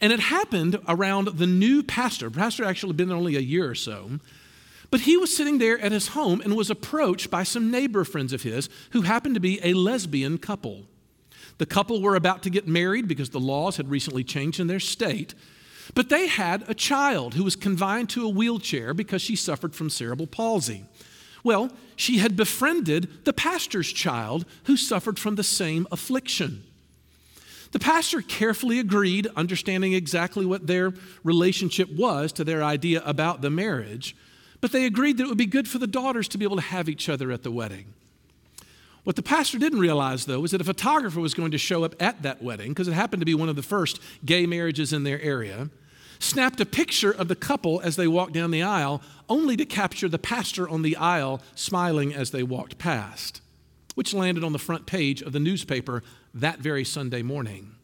And 0.00 0.12
it 0.12 0.20
happened 0.20 0.78
around 0.88 1.28
the 1.28 1.46
new 1.46 1.82
pastor. 1.82 2.30
Pastor 2.30 2.64
actually 2.64 2.94
been 2.94 3.08
there 3.08 3.16
only 3.16 3.36
a 3.36 3.40
year 3.40 3.68
or 3.68 3.74
so. 3.74 4.18
But 4.90 5.00
he 5.00 5.16
was 5.16 5.36
sitting 5.36 5.58
there 5.58 5.78
at 5.78 5.92
his 5.92 6.08
home 6.08 6.40
and 6.40 6.56
was 6.56 6.70
approached 6.70 7.30
by 7.30 7.42
some 7.42 7.70
neighbor 7.70 8.04
friends 8.04 8.32
of 8.32 8.42
his 8.42 8.68
who 8.90 9.02
happened 9.02 9.34
to 9.34 9.40
be 9.40 9.60
a 9.62 9.74
lesbian 9.74 10.38
couple. 10.38 10.86
The 11.60 11.66
couple 11.66 12.00
were 12.00 12.16
about 12.16 12.42
to 12.44 12.50
get 12.50 12.66
married 12.66 13.06
because 13.06 13.28
the 13.28 13.38
laws 13.38 13.76
had 13.76 13.90
recently 13.90 14.24
changed 14.24 14.60
in 14.60 14.66
their 14.66 14.80
state. 14.80 15.34
But 15.92 16.08
they 16.08 16.26
had 16.26 16.64
a 16.68 16.74
child 16.74 17.34
who 17.34 17.44
was 17.44 17.54
confined 17.54 18.08
to 18.10 18.24
a 18.24 18.30
wheelchair 18.30 18.94
because 18.94 19.20
she 19.20 19.36
suffered 19.36 19.74
from 19.74 19.90
cerebral 19.90 20.26
palsy. 20.26 20.86
Well, 21.44 21.70
she 21.96 22.16
had 22.16 22.34
befriended 22.34 23.26
the 23.26 23.34
pastor's 23.34 23.92
child 23.92 24.46
who 24.64 24.78
suffered 24.78 25.18
from 25.18 25.34
the 25.34 25.44
same 25.44 25.86
affliction. 25.92 26.62
The 27.72 27.78
pastor 27.78 28.22
carefully 28.22 28.78
agreed, 28.78 29.28
understanding 29.36 29.92
exactly 29.92 30.46
what 30.46 30.66
their 30.66 30.94
relationship 31.22 31.92
was 31.92 32.32
to 32.32 32.44
their 32.44 32.64
idea 32.64 33.02
about 33.04 33.42
the 33.42 33.50
marriage. 33.50 34.16
But 34.62 34.72
they 34.72 34.86
agreed 34.86 35.18
that 35.18 35.24
it 35.24 35.28
would 35.28 35.36
be 35.36 35.44
good 35.44 35.68
for 35.68 35.76
the 35.76 35.86
daughters 35.86 36.26
to 36.28 36.38
be 36.38 36.46
able 36.46 36.56
to 36.56 36.62
have 36.62 36.88
each 36.88 37.10
other 37.10 37.30
at 37.30 37.42
the 37.42 37.52
wedding. 37.52 37.92
What 39.10 39.16
the 39.16 39.22
pastor 39.22 39.58
didn't 39.58 39.80
realize, 39.80 40.26
though, 40.26 40.38
was 40.38 40.52
that 40.52 40.60
a 40.60 40.64
photographer 40.64 41.18
was 41.18 41.34
going 41.34 41.50
to 41.50 41.58
show 41.58 41.82
up 41.82 42.00
at 42.00 42.22
that 42.22 42.40
wedding, 42.40 42.68
because 42.68 42.86
it 42.86 42.92
happened 42.92 43.22
to 43.22 43.26
be 43.26 43.34
one 43.34 43.48
of 43.48 43.56
the 43.56 43.60
first 43.60 43.98
gay 44.24 44.46
marriages 44.46 44.92
in 44.92 45.02
their 45.02 45.20
area, 45.20 45.68
snapped 46.20 46.60
a 46.60 46.64
picture 46.64 47.10
of 47.10 47.26
the 47.26 47.34
couple 47.34 47.80
as 47.80 47.96
they 47.96 48.06
walked 48.06 48.34
down 48.34 48.52
the 48.52 48.62
aisle, 48.62 49.02
only 49.28 49.56
to 49.56 49.64
capture 49.64 50.08
the 50.08 50.16
pastor 50.16 50.68
on 50.68 50.82
the 50.82 50.94
aisle 50.94 51.42
smiling 51.56 52.14
as 52.14 52.30
they 52.30 52.44
walked 52.44 52.78
past, 52.78 53.42
which 53.96 54.14
landed 54.14 54.44
on 54.44 54.52
the 54.52 54.60
front 54.60 54.86
page 54.86 55.22
of 55.22 55.32
the 55.32 55.40
newspaper 55.40 56.04
that 56.32 56.60
very 56.60 56.84
Sunday 56.84 57.22
morning. 57.22 57.74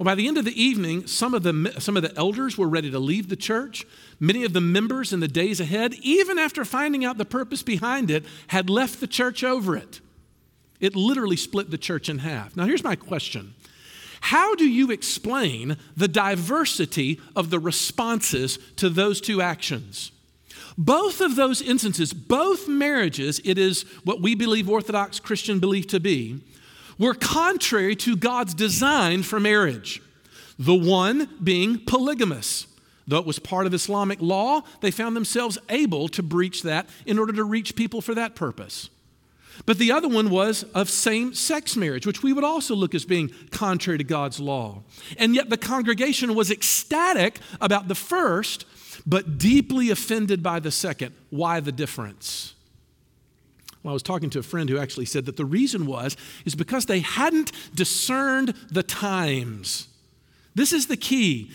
Well, 0.00 0.04
by 0.04 0.16
the 0.16 0.26
end 0.26 0.36
of 0.36 0.44
the 0.44 0.60
evening, 0.60 1.06
some 1.06 1.34
of 1.34 1.44
the, 1.44 1.76
some 1.78 1.96
of 1.96 2.02
the 2.02 2.12
elders 2.16 2.58
were 2.58 2.68
ready 2.68 2.90
to 2.90 2.98
leave 2.98 3.28
the 3.28 3.36
church. 3.36 3.86
Many 4.18 4.42
of 4.42 4.52
the 4.52 4.60
members 4.60 5.12
in 5.12 5.20
the 5.20 5.28
days 5.28 5.60
ahead, 5.60 5.94
even 6.02 6.40
after 6.40 6.64
finding 6.64 7.04
out 7.04 7.18
the 7.18 7.24
purpose 7.24 7.62
behind 7.62 8.10
it, 8.10 8.24
had 8.48 8.68
left 8.68 8.98
the 8.98 9.06
church 9.06 9.44
over 9.44 9.76
it. 9.76 10.00
It 10.80 10.96
literally 10.96 11.36
split 11.36 11.70
the 11.70 11.78
church 11.78 12.08
in 12.08 12.18
half. 12.18 12.56
Now, 12.56 12.66
here's 12.66 12.84
my 12.84 12.96
question 12.96 13.54
How 14.20 14.54
do 14.54 14.68
you 14.68 14.90
explain 14.90 15.76
the 15.96 16.08
diversity 16.08 17.20
of 17.36 17.50
the 17.50 17.58
responses 17.58 18.58
to 18.76 18.88
those 18.88 19.20
two 19.20 19.40
actions? 19.40 20.10
Both 20.76 21.20
of 21.20 21.36
those 21.36 21.62
instances, 21.62 22.12
both 22.12 22.66
marriages, 22.66 23.40
it 23.44 23.58
is 23.58 23.82
what 24.02 24.20
we 24.20 24.34
believe 24.34 24.68
Orthodox 24.68 25.20
Christian 25.20 25.60
belief 25.60 25.86
to 25.88 26.00
be, 26.00 26.40
were 26.98 27.14
contrary 27.14 27.94
to 27.96 28.16
God's 28.16 28.54
design 28.54 29.22
for 29.22 29.38
marriage. 29.38 30.02
The 30.58 30.74
one 30.74 31.28
being 31.42 31.78
polygamous. 31.78 32.66
Though 33.06 33.18
it 33.18 33.26
was 33.26 33.38
part 33.38 33.66
of 33.66 33.74
Islamic 33.74 34.20
law, 34.20 34.62
they 34.80 34.90
found 34.90 35.14
themselves 35.14 35.58
able 35.68 36.08
to 36.08 36.22
breach 36.22 36.62
that 36.62 36.88
in 37.04 37.18
order 37.18 37.32
to 37.34 37.44
reach 37.44 37.76
people 37.76 38.00
for 38.00 38.14
that 38.14 38.34
purpose. 38.34 38.88
But 39.66 39.78
the 39.78 39.92
other 39.92 40.08
one 40.08 40.30
was 40.30 40.64
of 40.74 40.90
same 40.90 41.34
sex 41.34 41.76
marriage, 41.76 42.06
which 42.06 42.22
we 42.22 42.32
would 42.32 42.44
also 42.44 42.74
look 42.74 42.94
as 42.94 43.04
being 43.04 43.30
contrary 43.50 43.98
to 43.98 44.04
God's 44.04 44.40
law. 44.40 44.82
And 45.18 45.34
yet 45.34 45.50
the 45.50 45.56
congregation 45.56 46.34
was 46.34 46.50
ecstatic 46.50 47.38
about 47.60 47.88
the 47.88 47.94
first, 47.94 48.66
but 49.06 49.38
deeply 49.38 49.90
offended 49.90 50.42
by 50.42 50.60
the 50.60 50.70
second. 50.70 51.14
Why 51.30 51.60
the 51.60 51.72
difference? 51.72 52.54
Well, 53.82 53.92
I 53.92 53.94
was 53.94 54.02
talking 54.02 54.30
to 54.30 54.38
a 54.38 54.42
friend 54.42 54.68
who 54.68 54.78
actually 54.78 55.04
said 55.04 55.26
that 55.26 55.36
the 55.36 55.44
reason 55.44 55.86
was 55.86 56.16
is 56.44 56.54
because 56.54 56.86
they 56.86 57.00
hadn't 57.00 57.52
discerned 57.74 58.54
the 58.70 58.82
times. 58.82 59.88
This 60.54 60.72
is 60.72 60.86
the 60.86 60.96
key. 60.96 61.50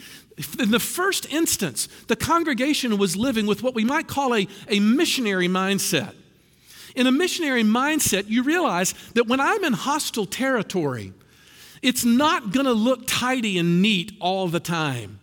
In 0.59 0.71
the 0.71 0.79
first 0.79 1.31
instance, 1.33 1.87
the 2.07 2.15
congregation 2.15 2.97
was 2.97 3.17
living 3.17 3.45
with 3.45 3.63
what 3.63 3.73
we 3.73 3.83
might 3.83 4.07
call 4.07 4.35
a, 4.35 4.47
a 4.67 4.79
missionary 4.79 5.47
mindset. 5.47 6.13
In 6.95 7.07
a 7.07 7.11
missionary 7.11 7.63
mindset, 7.63 8.27
you 8.27 8.43
realize 8.43 8.93
that 9.13 9.27
when 9.27 9.39
I'm 9.39 9.63
in 9.63 9.73
hostile 9.73 10.25
territory, 10.25 11.13
it's 11.81 12.03
not 12.03 12.51
going 12.51 12.65
to 12.65 12.73
look 12.73 13.03
tidy 13.07 13.57
and 13.57 13.81
neat 13.81 14.13
all 14.19 14.47
the 14.47 14.59
time. 14.59 15.19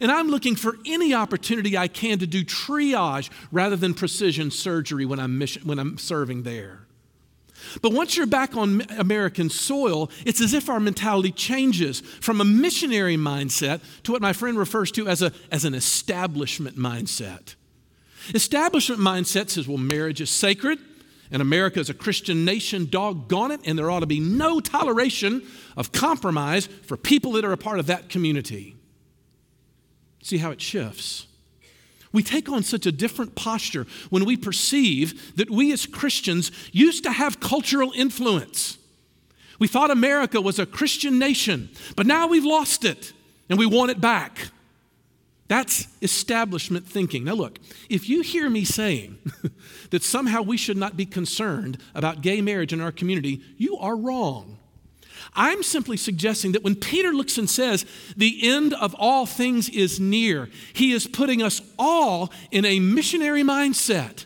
And 0.00 0.10
I'm 0.10 0.28
looking 0.28 0.56
for 0.56 0.76
any 0.86 1.14
opportunity 1.14 1.78
I 1.78 1.88
can 1.88 2.18
to 2.18 2.26
do 2.26 2.44
triage 2.44 3.30
rather 3.52 3.76
than 3.76 3.94
precision 3.94 4.50
surgery 4.50 5.06
when 5.06 5.20
I'm, 5.20 5.38
mission, 5.38 5.62
when 5.64 5.78
I'm 5.78 5.98
serving 5.98 6.42
there. 6.42 6.80
But 7.80 7.92
once 7.92 8.16
you're 8.16 8.26
back 8.26 8.56
on 8.56 8.82
American 8.98 9.48
soil, 9.48 10.10
it's 10.26 10.40
as 10.40 10.52
if 10.52 10.68
our 10.68 10.80
mentality 10.80 11.30
changes 11.30 12.00
from 12.00 12.40
a 12.40 12.44
missionary 12.44 13.16
mindset 13.16 13.80
to 14.02 14.12
what 14.12 14.20
my 14.20 14.32
friend 14.32 14.58
refers 14.58 14.90
to 14.92 15.08
as, 15.08 15.22
a, 15.22 15.32
as 15.50 15.64
an 15.64 15.74
establishment 15.74 16.76
mindset. 16.76 17.54
Establishment 18.34 19.00
mindset 19.00 19.50
says, 19.50 19.68
well, 19.68 19.78
marriage 19.78 20.20
is 20.20 20.30
sacred, 20.30 20.78
and 21.30 21.40
America 21.42 21.80
is 21.80 21.90
a 21.90 21.94
Christian 21.94 22.44
nation, 22.44 22.86
doggone 22.86 23.50
it, 23.50 23.60
and 23.64 23.78
there 23.78 23.90
ought 23.90 24.00
to 24.00 24.06
be 24.06 24.20
no 24.20 24.60
toleration 24.60 25.42
of 25.76 25.92
compromise 25.92 26.66
for 26.66 26.96
people 26.96 27.32
that 27.32 27.44
are 27.44 27.52
a 27.52 27.56
part 27.56 27.78
of 27.78 27.86
that 27.86 28.08
community. 28.08 28.76
See 30.22 30.38
how 30.38 30.50
it 30.50 30.60
shifts. 30.60 31.26
We 32.12 32.22
take 32.22 32.48
on 32.48 32.62
such 32.62 32.86
a 32.86 32.92
different 32.92 33.34
posture 33.34 33.86
when 34.08 34.24
we 34.24 34.36
perceive 34.36 35.36
that 35.36 35.50
we 35.50 35.72
as 35.72 35.84
Christians 35.84 36.52
used 36.70 37.02
to 37.02 37.12
have 37.12 37.40
cultural 37.40 37.92
influence. 37.94 38.78
We 39.58 39.66
thought 39.66 39.90
America 39.90 40.40
was 40.40 40.58
a 40.58 40.66
Christian 40.66 41.18
nation, 41.18 41.70
but 41.96 42.06
now 42.06 42.28
we've 42.28 42.44
lost 42.44 42.84
it 42.84 43.12
and 43.48 43.58
we 43.58 43.66
want 43.66 43.90
it 43.90 44.00
back. 44.00 44.48
That's 45.46 45.88
establishment 46.00 46.86
thinking. 46.86 47.24
Now, 47.24 47.34
look, 47.34 47.58
if 47.90 48.08
you 48.08 48.22
hear 48.22 48.48
me 48.48 48.64
saying 48.64 49.18
that 49.90 50.02
somehow 50.02 50.42
we 50.42 50.56
should 50.56 50.78
not 50.78 50.96
be 50.96 51.04
concerned 51.04 51.78
about 51.94 52.22
gay 52.22 52.40
marriage 52.40 52.72
in 52.72 52.80
our 52.80 52.92
community, 52.92 53.42
you 53.58 53.76
are 53.76 53.96
wrong. 53.96 54.58
I'm 55.34 55.62
simply 55.62 55.96
suggesting 55.96 56.52
that 56.52 56.62
when 56.62 56.76
Peter 56.76 57.12
looks 57.12 57.38
and 57.38 57.48
says, 57.48 57.84
the 58.16 58.48
end 58.48 58.72
of 58.74 58.94
all 58.98 59.26
things 59.26 59.68
is 59.68 60.00
near, 60.00 60.48
he 60.72 60.92
is 60.92 61.06
putting 61.06 61.42
us 61.42 61.60
all 61.78 62.32
in 62.50 62.64
a 62.64 62.80
missionary 62.80 63.42
mindset. 63.42 64.24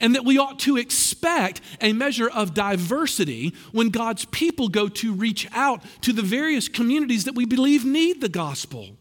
And 0.00 0.16
that 0.16 0.24
we 0.24 0.38
ought 0.38 0.58
to 0.60 0.76
expect 0.76 1.60
a 1.80 1.92
measure 1.92 2.28
of 2.28 2.52
diversity 2.52 3.54
when 3.70 3.90
God's 3.90 4.24
people 4.24 4.68
go 4.68 4.88
to 4.88 5.12
reach 5.12 5.46
out 5.52 5.84
to 6.00 6.12
the 6.12 6.22
various 6.22 6.68
communities 6.68 7.24
that 7.24 7.36
we 7.36 7.44
believe 7.44 7.84
need 7.84 8.20
the 8.20 8.28
gospel. 8.28 8.96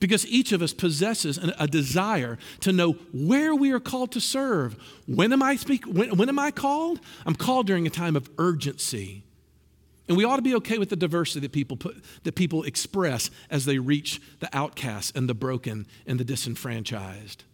Because 0.00 0.26
each 0.26 0.52
of 0.52 0.62
us 0.62 0.72
possesses 0.72 1.38
a 1.58 1.66
desire 1.66 2.38
to 2.60 2.72
know 2.72 2.92
where 3.12 3.54
we 3.54 3.72
are 3.72 3.80
called 3.80 4.12
to 4.12 4.20
serve. 4.20 4.76
When 5.06 5.32
am 5.32 5.42
I 5.42 5.56
speak, 5.56 5.84
when, 5.86 6.16
when 6.16 6.28
am 6.28 6.38
I 6.38 6.50
called? 6.50 7.00
I'm 7.26 7.34
called 7.34 7.66
during 7.66 7.86
a 7.86 7.90
time 7.90 8.14
of 8.14 8.30
urgency. 8.38 9.24
And 10.06 10.16
we 10.16 10.24
ought 10.24 10.36
to 10.36 10.42
be 10.42 10.54
okay 10.56 10.78
with 10.78 10.88
the 10.88 10.96
diversity 10.96 11.40
that 11.40 11.52
people, 11.52 11.76
put, 11.76 12.02
that 12.22 12.34
people 12.34 12.62
express 12.62 13.30
as 13.50 13.64
they 13.64 13.78
reach 13.78 14.20
the 14.40 14.48
outcasts 14.56 15.12
and 15.14 15.28
the 15.28 15.34
broken 15.34 15.86
and 16.06 16.18
the 16.18 16.24
disenfranchised. 16.24 17.44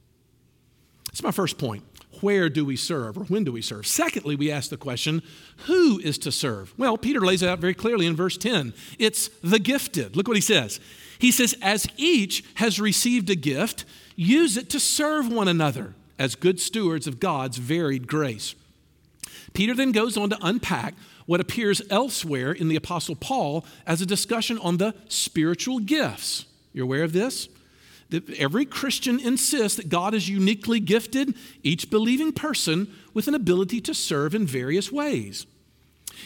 That's 1.07 1.23
my 1.23 1.33
first 1.33 1.59
point. 1.59 1.83
Where 2.25 2.49
do 2.49 2.64
we 2.64 2.76
serve 2.76 3.19
or 3.19 3.25
when 3.25 3.45
do 3.45 3.52
we 3.52 3.61
serve? 3.61 3.87
Secondly, 3.87 4.35
we 4.35 4.50
ask 4.50 4.71
the 4.71 4.78
question, 4.78 5.23
who 5.66 5.99
is 5.99 6.16
to 6.21 6.33
serve? 6.33 6.73
Well, 6.78 6.97
Peter 6.97 7.21
lays 7.21 7.43
it 7.43 7.50
out 7.50 7.59
very 7.59 7.75
clearly 7.75 8.07
in 8.07 8.16
verse 8.16 8.38
10. 8.38 8.73
It's 8.99 9.28
the 9.43 9.59
gifted. 9.59 10.16
Look 10.16 10.26
what 10.26 10.38
he 10.38 10.40
says. 10.40 10.81
He 11.19 11.31
says, 11.31 11.54
as 11.61 11.87
each 11.99 12.43
has 12.54 12.81
received 12.81 13.28
a 13.28 13.35
gift, 13.35 13.85
use 14.16 14.57
it 14.57 14.71
to 14.71 14.81
serve 14.81 15.31
one 15.31 15.49
another 15.49 15.93
as 16.19 16.35
good 16.35 16.59
stewards 16.59 17.07
of 17.07 17.21
God's 17.21 17.59
varied 17.59 18.07
grace. 18.07 18.54
Peter 19.52 19.75
then 19.75 19.93
goes 19.93 20.16
on 20.16 20.31
to 20.31 20.38
unpack 20.40 20.95
what 21.26 21.43
appears 21.43 21.83
elsewhere 21.90 22.52
in 22.52 22.69
the 22.69 22.76
Apostle 22.76 23.16
Paul 23.16 23.66
as 23.87 24.00
a 24.00 24.07
discussion 24.07 24.59
on 24.61 24.78
the 24.78 24.95
spiritual 25.09 25.78
gifts. 25.78 26.47
You're 26.73 26.85
aware 26.85 27.04
of 27.04 27.12
this? 27.12 27.50
That 28.11 28.29
every 28.35 28.65
Christian 28.65 29.19
insists 29.19 29.77
that 29.77 29.89
God 29.89 30.13
has 30.13 30.29
uniquely 30.29 30.81
gifted 30.81 31.35
each 31.63 31.91
believing 31.91 32.33
person 32.33 32.93
with 33.13 33.29
an 33.29 33.35
ability 33.35 33.81
to 33.83 33.95
serve 33.95 34.35
in 34.35 34.47
various 34.47 34.93
ways. 34.93 35.47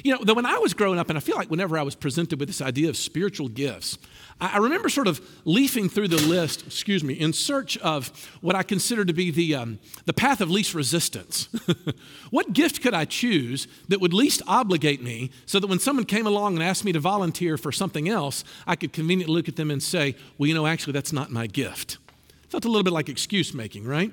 You 0.05 0.19
know, 0.19 0.35
when 0.35 0.47
I 0.47 0.59
was 0.59 0.75
growing 0.75 0.99
up, 0.99 1.09
and 1.09 1.17
I 1.17 1.21
feel 1.21 1.37
like 1.37 1.51
whenever 1.51 1.79
I 1.79 1.83
was 1.83 1.95
presented 1.95 2.39
with 2.39 2.49
this 2.49 2.61
idea 2.61 2.89
of 2.89 2.97
spiritual 2.97 3.49
gifts, 3.49 3.99
I 4.41 4.59
remember 4.59 4.89
sort 4.89 5.09
of 5.09 5.21
leafing 5.45 5.89
through 5.89 6.09
the 6.09 6.23
list, 6.29 6.65
excuse 6.67 7.03
me, 7.03 7.15
in 7.15 7.33
search 7.33 7.77
of 7.79 8.09
what 8.41 8.55
I 8.55 8.63
consider 8.63 9.05
to 9.05 9.13
be 9.13 9.33
the, 9.33 9.57
um, 9.57 9.81
the 10.05 10.13
path 10.13 10.41
of 10.41 10.49
least 10.49 10.75
resistance. 10.75 11.49
what 12.31 12.53
gift 12.53 12.81
could 12.81 12.95
I 12.95 13.05
choose 13.05 13.67
that 13.89 14.01
would 14.01 14.15
least 14.15 14.41
obligate 14.47 15.03
me 15.03 15.33
so 15.45 15.59
that 15.59 15.67
when 15.67 15.81
someone 15.81 16.05
came 16.05 16.27
along 16.27 16.55
and 16.55 16.63
asked 16.63 16.85
me 16.85 16.93
to 16.93 17.01
volunteer 17.01 17.59
for 17.59 17.73
something 17.73 18.09
else, 18.09 18.45
I 18.65 18.77
could 18.77 18.93
conveniently 18.93 19.35
look 19.35 19.49
at 19.49 19.57
them 19.57 19.73
and 19.73 19.83
say, 19.83 20.15
well, 20.39 20.47
you 20.47 20.55
know, 20.55 20.67
actually, 20.67 20.93
that's 20.93 21.13
not 21.13 21.33
my 21.33 21.49
gift. 21.49 21.99
Felt 22.49 22.65
a 22.65 22.69
little 22.69 22.85
bit 22.85 22.93
like 22.93 23.09
excuse 23.09 23.53
making, 23.53 23.85
right? 23.85 24.13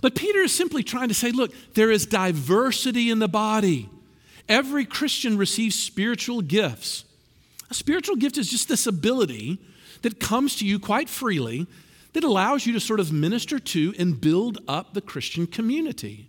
But 0.00 0.14
Peter 0.14 0.40
is 0.40 0.54
simply 0.54 0.84
trying 0.84 1.08
to 1.08 1.14
say, 1.14 1.32
look, 1.32 1.52
there 1.74 1.90
is 1.90 2.06
diversity 2.06 3.10
in 3.10 3.18
the 3.18 3.28
body. 3.28 3.88
Every 4.48 4.84
Christian 4.84 5.36
receives 5.36 5.78
spiritual 5.78 6.40
gifts. 6.40 7.04
A 7.70 7.74
spiritual 7.74 8.16
gift 8.16 8.38
is 8.38 8.50
just 8.50 8.68
this 8.68 8.86
ability 8.86 9.58
that 10.02 10.20
comes 10.20 10.56
to 10.56 10.66
you 10.66 10.78
quite 10.78 11.08
freely 11.08 11.66
that 12.14 12.24
allows 12.24 12.66
you 12.66 12.72
to 12.72 12.80
sort 12.80 13.00
of 13.00 13.12
minister 13.12 13.58
to 13.58 13.94
and 13.98 14.20
build 14.20 14.58
up 14.66 14.94
the 14.94 15.00
Christian 15.00 15.46
community. 15.46 16.28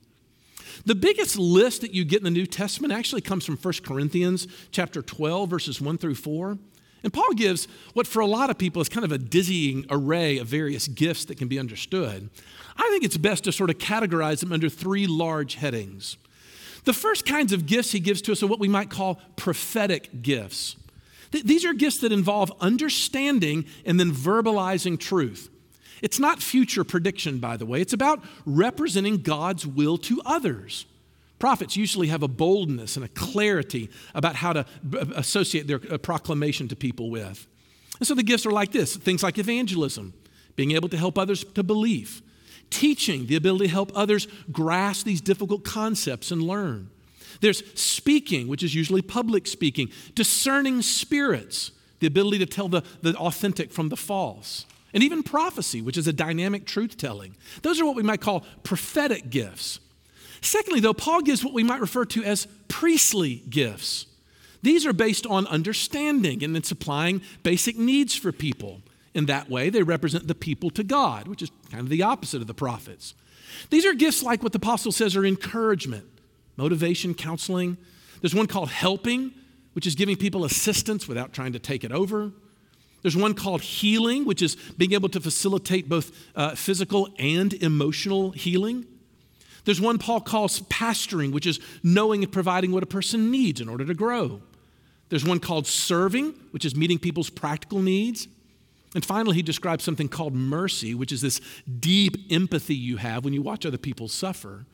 The 0.86 0.96
biggest 0.96 1.38
list 1.38 1.82
that 1.82 1.94
you 1.94 2.04
get 2.04 2.20
in 2.20 2.26
the 2.26 2.32
New 2.32 2.46
Testament 2.46 2.94
actually 2.94 3.22
comes 3.22 3.46
from 3.46 3.58
1 3.58 3.74
Corinthians 3.86 4.48
chapter 4.72 5.02
12 5.02 5.50
verses 5.50 5.82
1 5.82 5.98
through 5.98 6.16
4. 6.16 6.58
And 7.04 7.14
Paul 7.14 7.34
gives 7.34 7.68
what 7.94 8.08
for 8.08 8.20
a 8.20 8.26
lot 8.26 8.50
of 8.50 8.58
people 8.58 8.82
is 8.82 8.90
kind 8.90 9.06
of 9.06 9.12
a 9.12 9.18
dizzying 9.18 9.86
array 9.90 10.38
of 10.38 10.48
various 10.48 10.88
gifts 10.88 11.26
that 11.26 11.38
can 11.38 11.48
be 11.48 11.58
understood. 11.58 12.30
I 12.76 12.90
think 12.90 13.04
it's 13.04 13.18
best 13.18 13.46
to 13.46 13.52
sort 13.54 13.70
of 13.70 13.78
categorize 13.78 14.42
them 14.42 14.52
under 14.52 14.68
three 14.68 15.08
large 15.08 15.56
headings. 15.56 16.18
The 16.86 16.94
first 16.94 17.26
kinds 17.26 17.54
of 17.54 17.66
gifts 17.66 17.92
he 17.92 18.00
gives 18.00 18.22
to 18.24 18.32
us 18.32 18.42
are 18.44 18.48
what 18.48 18.60
we 18.60 18.68
might 18.68 18.90
call 18.90 19.22
prophetic 19.36 20.22
gifts. 20.22 20.76
Th- 21.32 21.44
these 21.44 21.66
are 21.66 21.74
gifts 21.74 22.00
that 22.00 22.12
involve 22.12 22.52
understanding 22.60 23.66
and 23.86 24.00
then 24.00 24.12
verbalizing 24.12 25.00
truth. 25.00 25.50
It's 26.02 26.20
not 26.20 26.42
future 26.42 26.84
prediction, 26.84 27.40
by 27.40 27.58
the 27.58 27.66
way. 27.66 27.82
It's 27.82 27.94
about 27.94 28.24
representing 28.46 29.18
God's 29.18 29.68
will 29.68 29.98
to 30.00 30.22
others. 30.26 30.86
Prophets 31.40 31.78
usually 31.78 32.08
have 32.08 32.24
a 32.24 32.28
boldness 32.28 32.96
and 32.96 33.06
a 33.06 33.10
clarity 33.10 33.90
about 34.14 34.36
how 34.36 34.54
to 34.54 34.66
associate 35.16 35.68
their 35.68 35.82
uh, 35.90 35.98
proclamation 35.98 36.68
to 36.68 36.76
people 36.76 37.10
with. 37.10 37.48
And 38.00 38.08
so 38.08 38.14
the 38.14 38.24
gifts 38.24 38.46
are 38.46 38.52
like 38.52 38.72
this 38.72 38.96
things 38.96 39.24
like 39.24 39.38
evangelism, 39.38 40.14
being 40.56 40.72
able 40.72 40.90
to 40.90 40.98
help 40.98 41.18
others 41.18 41.44
to 41.44 41.64
believe, 41.64 42.22
teaching, 42.70 43.26
the 43.26 43.36
ability 43.36 43.68
to 43.68 43.74
help 43.74 43.92
others 43.96 44.28
grasp 44.52 45.06
these 45.06 45.22
difficult 45.22 45.64
concepts 45.64 46.32
and 46.32 46.42
learn. 46.42 46.90
There's 47.42 47.64
speaking, 47.80 48.48
which 48.48 48.64
is 48.64 48.76
usually 48.76 49.02
public 49.02 49.48
speaking, 49.48 49.90
discerning 50.16 50.82
spirits, 50.82 51.72
the 52.00 52.08
ability 52.08 52.40
to 52.40 52.46
tell 52.46 52.68
the, 52.68 52.84
the 53.02 53.16
authentic 53.16 53.72
from 53.72 53.90
the 53.90 53.98
false, 53.98 54.66
and 54.94 55.04
even 55.04 55.24
prophecy, 55.24 55.82
which 55.82 55.98
is 55.98 56.08
a 56.08 56.14
dynamic 56.14 56.66
truth 56.66 56.98
telling. 56.98 57.36
Those 57.62 57.80
are 57.80 57.86
what 57.86 57.96
we 57.96 58.04
might 58.04 58.22
call 58.22 58.46
prophetic 58.64 59.30
gifts. 59.30 59.80
Secondly, 60.42 60.80
though, 60.80 60.94
Paul 60.94 61.22
gives 61.22 61.44
what 61.44 61.54
we 61.54 61.64
might 61.64 61.82
refer 61.82 62.06
to 62.06 62.24
as 62.24 62.48
priestly 62.68 63.44
gifts. 63.50 64.06
These 64.62 64.86
are 64.86 64.94
based 64.94 65.26
on 65.26 65.48
understanding 65.48 66.44
and 66.44 66.56
then 66.56 66.64
supplying 66.64 67.22
basic 67.44 67.78
needs 67.78 68.16
for 68.16 68.32
people. 68.32 68.82
In 69.20 69.26
that 69.26 69.50
way, 69.50 69.70
they 69.70 69.84
represent 69.84 70.30
the 70.30 70.34
people 70.34 70.70
to 70.70 70.82
God, 70.82 71.28
which 71.28 71.42
is 71.42 71.52
kind 71.70 71.82
of 71.82 71.90
the 71.90 72.04
opposite 72.04 72.40
of 72.40 72.48
the 72.48 72.54
prophets. 72.54 73.16
These 73.70 73.86
are 73.86 73.94
gifts 73.94 74.24
like 74.24 74.42
what 74.42 74.54
the 74.54 74.60
apostle 74.60 74.94
says 74.94 75.14
are 75.18 75.26
encouragement, 75.26 76.06
motivation, 76.56 77.14
counseling. 77.14 77.76
There's 78.22 78.34
one 78.34 78.48
called 78.48 78.70
helping, 78.70 79.34
which 79.74 79.86
is 79.86 79.96
giving 79.96 80.16
people 80.16 80.46
assistance 80.46 81.06
without 81.06 81.34
trying 81.34 81.52
to 81.52 81.60
take 81.60 81.84
it 81.84 81.92
over. 81.92 82.32
There's 83.02 83.18
one 83.18 83.34
called 83.34 83.60
healing, 83.60 84.24
which 84.24 84.42
is 84.42 84.56
being 84.56 84.94
able 84.94 85.10
to 85.10 85.20
facilitate 85.20 85.90
both 85.90 86.14
uh, 86.34 86.56
physical 86.56 87.10
and 87.20 87.52
emotional 87.56 88.32
healing. 88.32 88.86
There's 89.66 89.82
one 89.82 89.98
Paul 89.98 90.22
calls 90.22 90.62
pastoring, 90.62 91.34
which 91.34 91.46
is 91.46 91.60
knowing 91.84 92.24
and 92.24 92.32
providing 92.32 92.72
what 92.72 92.84
a 92.84 92.86
person 92.86 93.32
needs 93.32 93.60
in 93.60 93.68
order 93.68 93.84
to 93.84 93.94
grow. 93.94 94.42
There's 95.10 95.26
one 95.26 95.42
called 95.42 95.68
serving, 95.68 96.36
which 96.52 96.64
is 96.64 96.74
meeting 96.74 97.00
people's 97.00 97.30
practical 97.30 97.82
needs. 97.82 98.30
And 98.96 99.06
finally, 99.06 99.36
he 99.36 99.42
describes 99.44 99.84
something 99.84 100.10
called 100.10 100.34
mercy, 100.34 100.96
which 100.96 101.12
is 101.12 101.22
this 101.22 101.40
deep 101.80 102.18
empathy 102.32 102.76
you 102.76 102.98
have 102.98 103.24
when 103.24 103.34
you 103.34 103.42
watch 103.42 103.66
other 103.66 103.78
people 103.78 104.08
suffer. 104.08 104.66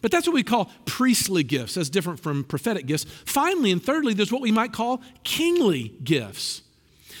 But 0.00 0.10
that's 0.10 0.26
what 0.26 0.34
we 0.34 0.42
call 0.42 0.70
priestly 0.86 1.42
gifts. 1.42 1.74
That's 1.74 1.90
different 1.90 2.20
from 2.20 2.44
prophetic 2.44 2.86
gifts. 2.86 3.04
Finally, 3.26 3.70
and 3.70 3.82
thirdly, 3.82 4.14
there's 4.14 4.32
what 4.32 4.40
we 4.40 4.52
might 4.52 4.72
call 4.72 5.02
kingly 5.24 5.94
gifts. 6.02 6.62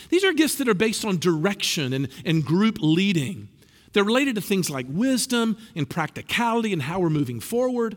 These 0.08 0.24
are 0.24 0.32
gifts 0.32 0.56
that 0.56 0.68
are 0.68 0.74
based 0.74 1.04
on 1.04 1.18
direction 1.18 1.92
and, 1.92 2.08
and 2.24 2.44
group 2.44 2.78
leading. 2.80 3.48
They're 3.92 4.04
related 4.04 4.34
to 4.36 4.40
things 4.40 4.70
like 4.70 4.86
wisdom 4.88 5.56
and 5.76 5.88
practicality 5.88 6.72
and 6.72 6.82
how 6.82 7.00
we're 7.00 7.10
moving 7.10 7.40
forward. 7.40 7.96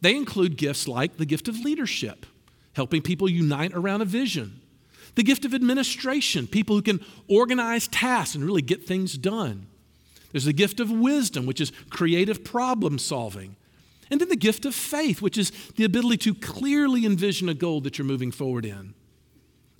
They 0.00 0.16
include 0.16 0.56
gifts 0.56 0.86
like 0.86 1.16
the 1.16 1.26
gift 1.26 1.48
of 1.48 1.58
leadership, 1.58 2.26
helping 2.74 3.02
people 3.02 3.28
unite 3.28 3.72
around 3.74 4.02
a 4.02 4.06
vision, 4.06 4.60
the 5.16 5.22
gift 5.22 5.44
of 5.44 5.54
administration, 5.54 6.46
people 6.46 6.76
who 6.76 6.82
can 6.82 7.00
organize 7.26 7.88
tasks 7.88 8.34
and 8.34 8.44
really 8.44 8.62
get 8.62 8.86
things 8.86 9.18
done. 9.18 9.66
There's 10.30 10.44
the 10.44 10.52
gift 10.52 10.78
of 10.78 10.90
wisdom, 10.90 11.46
which 11.46 11.60
is 11.60 11.72
creative 11.90 12.44
problem 12.44 12.98
solving. 12.98 13.56
And 14.10 14.20
then 14.20 14.28
the 14.28 14.36
gift 14.36 14.64
of 14.66 14.74
faith, 14.74 15.20
which 15.20 15.36
is 15.36 15.50
the 15.76 15.84
ability 15.84 16.18
to 16.18 16.34
clearly 16.34 17.04
envision 17.04 17.48
a 17.48 17.54
goal 17.54 17.80
that 17.80 17.98
you're 17.98 18.06
moving 18.06 18.30
forward 18.30 18.64
in. 18.64 18.94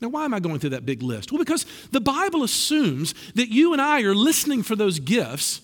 Now, 0.01 0.09
why 0.09 0.25
am 0.25 0.35
I 0.35 0.41
going 0.41 0.59
through 0.59 0.71
that 0.71 0.85
big 0.85 1.03
list? 1.03 1.31
Well, 1.31 1.39
because 1.39 1.65
the 1.91 2.01
Bible 2.01 2.43
assumes 2.43 3.15
that 3.35 3.49
you 3.49 3.73
and 3.73 3.81
I 3.81 4.03
are 4.03 4.15
listening 4.15 4.63
for 4.63 4.77
those 4.77 4.99
gifts 4.99 5.61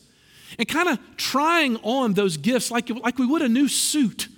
and 0.58 0.68
kind 0.68 0.88
of 0.88 0.98
trying 1.16 1.76
on 1.78 2.14
those 2.14 2.36
gifts 2.36 2.70
like, 2.70 2.88
like 2.90 3.18
we 3.18 3.26
would 3.26 3.42
a 3.42 3.48
new 3.48 3.68
suit 3.68 4.28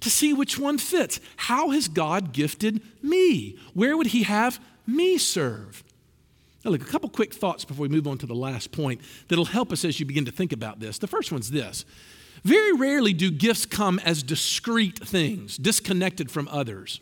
to 0.00 0.10
see 0.10 0.32
which 0.32 0.58
one 0.58 0.78
fits. 0.78 1.20
How 1.36 1.70
has 1.70 1.88
God 1.88 2.32
gifted 2.32 2.80
me? 3.02 3.58
Where 3.74 3.96
would 3.96 4.08
He 4.08 4.22
have 4.22 4.60
me 4.88 5.18
serve? 5.18 5.84
Now, 6.64 6.72
look, 6.72 6.82
a 6.82 6.86
couple 6.86 7.08
quick 7.08 7.32
thoughts 7.32 7.64
before 7.64 7.82
we 7.82 7.88
move 7.88 8.08
on 8.08 8.18
to 8.18 8.26
the 8.26 8.34
last 8.34 8.72
point 8.72 9.00
that'll 9.28 9.44
help 9.44 9.70
us 9.70 9.84
as 9.84 10.00
you 10.00 10.06
begin 10.06 10.24
to 10.24 10.32
think 10.32 10.52
about 10.52 10.80
this. 10.80 10.98
The 10.98 11.06
first 11.06 11.30
one's 11.30 11.50
this 11.50 11.84
very 12.44 12.72
rarely 12.72 13.12
do 13.12 13.30
gifts 13.30 13.66
come 13.66 13.98
as 14.00 14.22
discrete 14.22 14.98
things, 14.98 15.56
disconnected 15.56 16.30
from 16.30 16.48
others. 16.48 17.00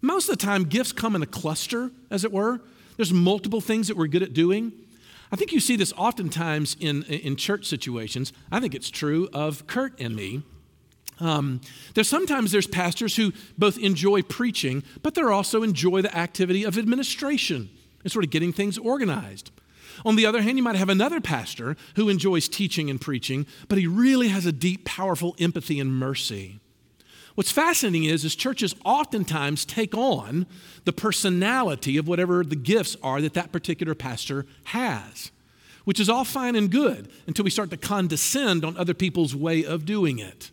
Most 0.00 0.28
of 0.28 0.38
the 0.38 0.44
time, 0.44 0.64
gifts 0.64 0.92
come 0.92 1.16
in 1.16 1.22
a 1.22 1.26
cluster, 1.26 1.90
as 2.10 2.24
it 2.24 2.32
were. 2.32 2.60
There's 2.96 3.12
multiple 3.12 3.60
things 3.60 3.88
that 3.88 3.96
we're 3.96 4.06
good 4.06 4.22
at 4.22 4.32
doing. 4.32 4.72
I 5.32 5.36
think 5.36 5.52
you 5.52 5.60
see 5.60 5.76
this 5.76 5.92
oftentimes 5.96 6.76
in, 6.78 7.02
in 7.04 7.36
church 7.36 7.66
situations. 7.66 8.32
I 8.50 8.60
think 8.60 8.74
it's 8.74 8.90
true 8.90 9.28
of 9.32 9.66
Kurt 9.66 9.98
and 10.00 10.14
me. 10.14 10.42
Um, 11.18 11.60
there's 11.94 12.08
sometimes 12.08 12.52
there's 12.52 12.66
pastors 12.66 13.16
who 13.16 13.32
both 13.56 13.78
enjoy 13.78 14.22
preaching, 14.22 14.82
but 15.02 15.14
they 15.14 15.22
also 15.22 15.62
enjoy 15.62 16.02
the 16.02 16.16
activity 16.16 16.64
of 16.64 16.76
administration 16.76 17.70
and 18.02 18.12
sort 18.12 18.24
of 18.24 18.30
getting 18.30 18.52
things 18.52 18.78
organized. 18.78 19.50
On 20.04 20.16
the 20.16 20.26
other 20.26 20.42
hand, 20.42 20.58
you 20.58 20.62
might 20.62 20.76
have 20.76 20.90
another 20.90 21.20
pastor 21.20 21.76
who 21.96 22.08
enjoys 22.08 22.48
teaching 22.48 22.90
and 22.90 23.00
preaching, 23.00 23.46
but 23.68 23.78
he 23.78 23.86
really 23.86 24.28
has 24.28 24.44
a 24.44 24.52
deep, 24.52 24.84
powerful 24.84 25.34
empathy 25.38 25.80
and 25.80 25.98
mercy. 25.98 26.60
What's 27.34 27.52
fascinating 27.52 28.04
is, 28.04 28.24
is 28.24 28.34
churches 28.34 28.74
oftentimes 28.84 29.64
take 29.64 29.94
on 29.94 30.46
the 30.84 30.92
personality 30.92 31.96
of 31.96 32.08
whatever 32.08 32.42
the 32.42 32.56
gifts 32.56 32.96
are 33.02 33.20
that 33.20 33.34
that 33.34 33.52
particular 33.52 33.94
pastor 33.94 34.46
has, 34.64 35.30
which 35.84 36.00
is 36.00 36.08
all 36.08 36.24
fine 36.24 36.56
and 36.56 36.70
good 36.70 37.10
until 37.26 37.44
we 37.44 37.50
start 37.50 37.70
to 37.70 37.76
condescend 37.76 38.64
on 38.64 38.76
other 38.76 38.94
people's 38.94 39.34
way 39.34 39.64
of 39.64 39.84
doing 39.84 40.18
it. 40.18 40.50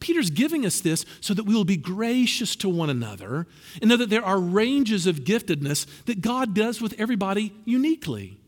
Peter's 0.00 0.30
giving 0.30 0.66
us 0.66 0.80
this 0.80 1.04
so 1.20 1.34
that 1.34 1.44
we 1.44 1.54
will 1.54 1.64
be 1.64 1.76
gracious 1.76 2.56
to 2.56 2.68
one 2.68 2.90
another 2.90 3.46
and 3.80 3.88
know 3.88 3.96
that 3.96 4.10
there 4.10 4.24
are 4.24 4.38
ranges 4.38 5.06
of 5.06 5.20
giftedness 5.20 5.86
that 6.04 6.20
God 6.20 6.54
does 6.54 6.80
with 6.80 6.94
everybody 6.98 7.52
uniquely. 7.64 8.38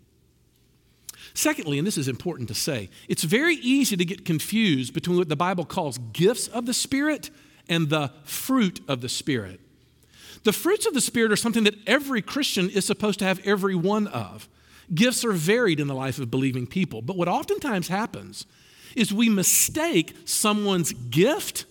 Secondly, 1.34 1.78
and 1.78 1.86
this 1.86 1.98
is 1.98 2.08
important 2.08 2.48
to 2.48 2.54
say, 2.54 2.90
it's 3.08 3.22
very 3.22 3.56
easy 3.56 3.96
to 3.96 4.04
get 4.04 4.24
confused 4.24 4.92
between 4.92 5.18
what 5.18 5.28
the 5.28 5.36
Bible 5.36 5.64
calls 5.64 5.98
gifts 6.12 6.48
of 6.48 6.66
the 6.66 6.74
Spirit 6.74 7.30
and 7.68 7.90
the 7.90 8.12
fruit 8.24 8.80
of 8.88 9.00
the 9.00 9.08
Spirit. 9.08 9.60
The 10.44 10.52
fruits 10.52 10.86
of 10.86 10.94
the 10.94 11.00
Spirit 11.00 11.32
are 11.32 11.36
something 11.36 11.64
that 11.64 11.76
every 11.86 12.22
Christian 12.22 12.70
is 12.70 12.84
supposed 12.84 13.18
to 13.20 13.24
have 13.24 13.40
every 13.46 13.74
one 13.74 14.06
of. 14.06 14.48
Gifts 14.94 15.24
are 15.24 15.32
varied 15.32 15.80
in 15.80 15.86
the 15.86 15.94
life 15.94 16.18
of 16.18 16.30
believing 16.30 16.66
people, 16.66 17.02
but 17.02 17.16
what 17.16 17.28
oftentimes 17.28 17.88
happens 17.88 18.46
is 18.96 19.12
we 19.12 19.28
mistake 19.28 20.14
someone's 20.24 20.92
gift 20.92 21.64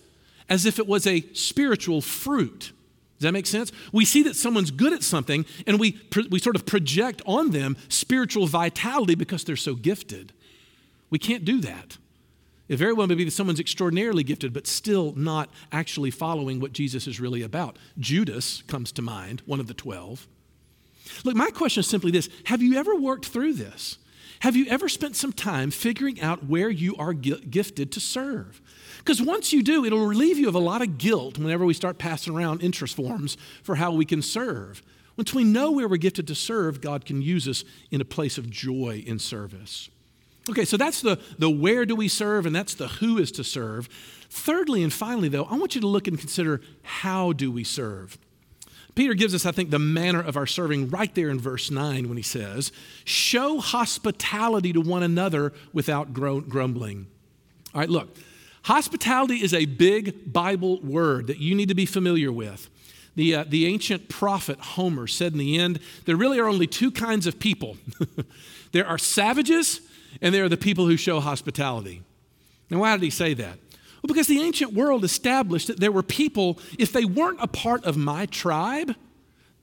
as 0.48 0.66
if 0.66 0.78
it 0.78 0.86
was 0.86 1.06
a 1.06 1.22
spiritual 1.32 2.00
fruit. 2.00 2.72
Does 3.18 3.24
that 3.24 3.32
make 3.32 3.46
sense? 3.46 3.72
We 3.92 4.04
see 4.04 4.22
that 4.22 4.36
someone's 4.36 4.70
good 4.70 4.92
at 4.92 5.02
something 5.02 5.44
and 5.66 5.80
we, 5.80 6.00
we 6.30 6.38
sort 6.38 6.56
of 6.56 6.66
project 6.66 7.20
on 7.26 7.50
them 7.50 7.76
spiritual 7.88 8.46
vitality 8.46 9.14
because 9.14 9.44
they're 9.44 9.56
so 9.56 9.74
gifted. 9.74 10.32
We 11.10 11.18
can't 11.18 11.44
do 11.44 11.60
that. 11.62 11.98
It 12.68 12.76
very 12.76 12.92
well 12.92 13.06
may 13.06 13.14
be 13.14 13.24
that 13.24 13.30
someone's 13.30 13.60
extraordinarily 13.60 14.22
gifted, 14.22 14.52
but 14.52 14.66
still 14.66 15.14
not 15.16 15.48
actually 15.72 16.10
following 16.10 16.60
what 16.60 16.72
Jesus 16.72 17.06
is 17.06 17.18
really 17.18 17.42
about. 17.42 17.78
Judas 17.98 18.62
comes 18.66 18.92
to 18.92 19.02
mind, 19.02 19.42
one 19.46 19.58
of 19.58 19.66
the 19.66 19.74
12. 19.74 20.26
Look, 21.24 21.34
my 21.34 21.50
question 21.50 21.80
is 21.80 21.86
simply 21.86 22.10
this 22.10 22.28
Have 22.44 22.62
you 22.62 22.76
ever 22.76 22.94
worked 22.94 23.26
through 23.26 23.54
this? 23.54 23.98
Have 24.40 24.56
you 24.56 24.66
ever 24.66 24.88
spent 24.88 25.16
some 25.16 25.32
time 25.32 25.70
figuring 25.70 26.20
out 26.20 26.46
where 26.46 26.70
you 26.70 26.94
are 26.96 27.12
gifted 27.12 27.90
to 27.92 28.00
serve? 28.00 28.60
Because 28.98 29.20
once 29.20 29.52
you 29.52 29.62
do, 29.62 29.84
it'll 29.84 30.06
relieve 30.06 30.38
you 30.38 30.48
of 30.48 30.54
a 30.54 30.60
lot 30.60 30.82
of 30.82 30.98
guilt 30.98 31.38
whenever 31.38 31.64
we 31.64 31.74
start 31.74 31.98
passing 31.98 32.34
around 32.34 32.62
interest 32.62 32.94
forms 32.94 33.36
for 33.62 33.76
how 33.76 33.92
we 33.92 34.04
can 34.04 34.22
serve. 34.22 34.82
Once 35.16 35.34
we 35.34 35.42
know 35.42 35.72
where 35.72 35.88
we're 35.88 35.96
gifted 35.96 36.28
to 36.28 36.34
serve, 36.34 36.80
God 36.80 37.04
can 37.04 37.20
use 37.20 37.48
us 37.48 37.64
in 37.90 38.00
a 38.00 38.04
place 38.04 38.38
of 38.38 38.48
joy 38.48 39.02
in 39.04 39.18
service. 39.18 39.88
Okay, 40.48 40.64
so 40.64 40.76
that's 40.76 41.00
the, 41.00 41.18
the 41.38 41.50
where 41.50 41.84
do 41.84 41.96
we 41.96 42.08
serve, 42.08 42.46
and 42.46 42.54
that's 42.54 42.74
the 42.74 42.88
who 42.88 43.18
is 43.18 43.32
to 43.32 43.44
serve. 43.44 43.88
Thirdly 44.30 44.82
and 44.82 44.92
finally, 44.92 45.28
though, 45.28 45.44
I 45.44 45.56
want 45.56 45.74
you 45.74 45.80
to 45.80 45.86
look 45.86 46.06
and 46.06 46.18
consider 46.18 46.60
how 46.82 47.32
do 47.32 47.50
we 47.50 47.64
serve. 47.64 48.16
Peter 48.98 49.14
gives 49.14 49.32
us, 49.32 49.46
I 49.46 49.52
think, 49.52 49.70
the 49.70 49.78
manner 49.78 50.20
of 50.20 50.36
our 50.36 50.44
serving 50.44 50.90
right 50.90 51.14
there 51.14 51.30
in 51.30 51.38
verse 51.38 51.70
9 51.70 52.08
when 52.08 52.16
he 52.16 52.22
says, 52.24 52.72
Show 53.04 53.60
hospitality 53.60 54.72
to 54.72 54.80
one 54.80 55.04
another 55.04 55.52
without 55.72 56.12
grumbling. 56.12 57.06
All 57.72 57.80
right, 57.80 57.88
look, 57.88 58.16
hospitality 58.64 59.36
is 59.36 59.54
a 59.54 59.66
big 59.66 60.32
Bible 60.32 60.80
word 60.80 61.28
that 61.28 61.38
you 61.38 61.54
need 61.54 61.68
to 61.68 61.76
be 61.76 61.86
familiar 61.86 62.32
with. 62.32 62.68
The, 63.14 63.36
uh, 63.36 63.44
the 63.46 63.66
ancient 63.66 64.08
prophet 64.08 64.58
Homer 64.58 65.06
said 65.06 65.30
in 65.30 65.38
the 65.38 65.60
end, 65.60 65.78
there 66.04 66.16
really 66.16 66.40
are 66.40 66.48
only 66.48 66.66
two 66.66 66.90
kinds 66.90 67.28
of 67.28 67.38
people 67.38 67.76
there 68.72 68.84
are 68.84 68.98
savages 68.98 69.80
and 70.20 70.34
they 70.34 70.40
are 70.40 70.48
the 70.48 70.56
people 70.56 70.86
who 70.86 70.96
show 70.96 71.20
hospitality. 71.20 72.02
Now, 72.68 72.80
why 72.80 72.96
did 72.96 73.04
he 73.04 73.10
say 73.10 73.32
that? 73.34 73.60
Well, 74.02 74.08
because 74.08 74.26
the 74.28 74.40
ancient 74.40 74.72
world 74.74 75.04
established 75.04 75.66
that 75.66 75.80
there 75.80 75.92
were 75.92 76.02
people, 76.02 76.58
if 76.78 76.92
they 76.92 77.04
weren't 77.04 77.40
a 77.40 77.48
part 77.48 77.84
of 77.84 77.96
my 77.96 78.26
tribe, 78.26 78.94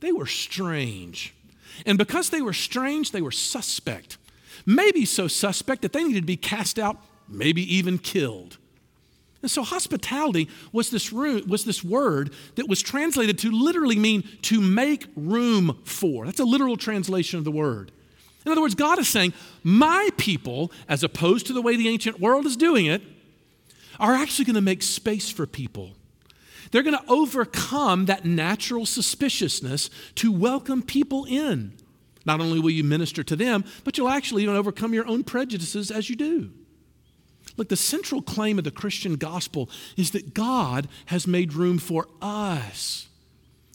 they 0.01 0.11
were 0.11 0.25
strange. 0.25 1.33
And 1.85 1.97
because 1.97 2.29
they 2.29 2.41
were 2.41 2.53
strange, 2.53 3.11
they 3.11 3.21
were 3.21 3.31
suspect. 3.31 4.17
maybe 4.65 5.05
so 5.05 5.27
suspect 5.27 5.81
that 5.81 5.93
they 5.93 6.03
needed 6.03 6.21
to 6.21 6.25
be 6.25 6.37
cast 6.37 6.79
out, 6.79 6.97
maybe 7.27 7.61
even 7.75 7.97
killed. 7.97 8.57
And 9.41 9.51
so 9.51 9.61
hospitality 9.61 10.49
was 10.71 10.89
this, 10.89 11.13
room, 11.13 11.43
was 11.47 11.65
this 11.65 11.83
word 11.83 12.33
that 12.55 12.67
was 12.67 12.81
translated 12.81 13.37
to 13.39 13.51
literally 13.51 13.97
mean 13.97 14.23
to 14.43 14.59
make 14.59 15.05
room 15.15 15.79
for. 15.83 16.25
That's 16.25 16.39
a 16.39 16.45
literal 16.45 16.77
translation 16.77 17.37
of 17.37 17.45
the 17.45 17.51
word. 17.51 17.91
In 18.45 18.51
other 18.51 18.61
words, 18.61 18.75
God 18.75 18.97
is 18.97 19.07
saying, 19.07 19.33
My 19.63 20.09
people, 20.17 20.71
as 20.89 21.03
opposed 21.03 21.47
to 21.47 21.53
the 21.53 21.61
way 21.61 21.75
the 21.75 21.89
ancient 21.89 22.19
world 22.19 22.45
is 22.45 22.57
doing 22.57 22.87
it, 22.87 23.03
are 23.99 24.13
actually 24.13 24.45
going 24.45 24.55
to 24.55 24.61
make 24.61 24.83
space 24.83 25.29
for 25.29 25.45
people. 25.45 25.91
They're 26.71 26.83
going 26.83 26.97
to 26.97 27.11
overcome 27.11 28.05
that 28.05 28.25
natural 28.25 28.85
suspiciousness 28.85 29.89
to 30.15 30.31
welcome 30.31 30.81
people 30.81 31.25
in. 31.25 31.73
Not 32.25 32.41
only 32.41 32.59
will 32.59 32.71
you 32.71 32.83
minister 32.83 33.23
to 33.23 33.35
them, 33.35 33.63
but 33.83 33.97
you'll 33.97 34.09
actually 34.09 34.43
even 34.43 34.55
overcome 34.55 34.93
your 34.93 35.07
own 35.07 35.23
prejudices 35.23 35.91
as 35.91 36.09
you 36.09 36.15
do. 36.15 36.51
Look, 37.57 37.69
the 37.69 37.75
central 37.75 38.21
claim 38.21 38.57
of 38.57 38.63
the 38.63 38.71
Christian 38.71 39.15
gospel 39.15 39.69
is 39.95 40.11
that 40.11 40.33
God 40.33 40.87
has 41.07 41.27
made 41.27 41.53
room 41.53 41.77
for 41.77 42.07
us. 42.21 43.07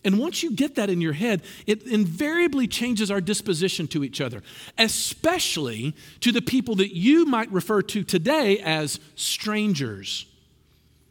And 0.04 0.18
once 0.18 0.42
you 0.42 0.52
get 0.52 0.76
that 0.76 0.88
in 0.88 1.00
your 1.00 1.12
head, 1.12 1.42
it 1.66 1.82
invariably 1.82 2.66
changes 2.66 3.10
our 3.10 3.20
disposition 3.20 3.86
to 3.88 4.02
each 4.02 4.20
other, 4.20 4.42
especially 4.78 5.94
to 6.20 6.32
the 6.32 6.42
people 6.42 6.74
that 6.76 6.96
you 6.96 7.26
might 7.26 7.50
refer 7.52 7.82
to 7.82 8.02
today 8.02 8.58
as 8.60 8.98
strangers. 9.14 10.26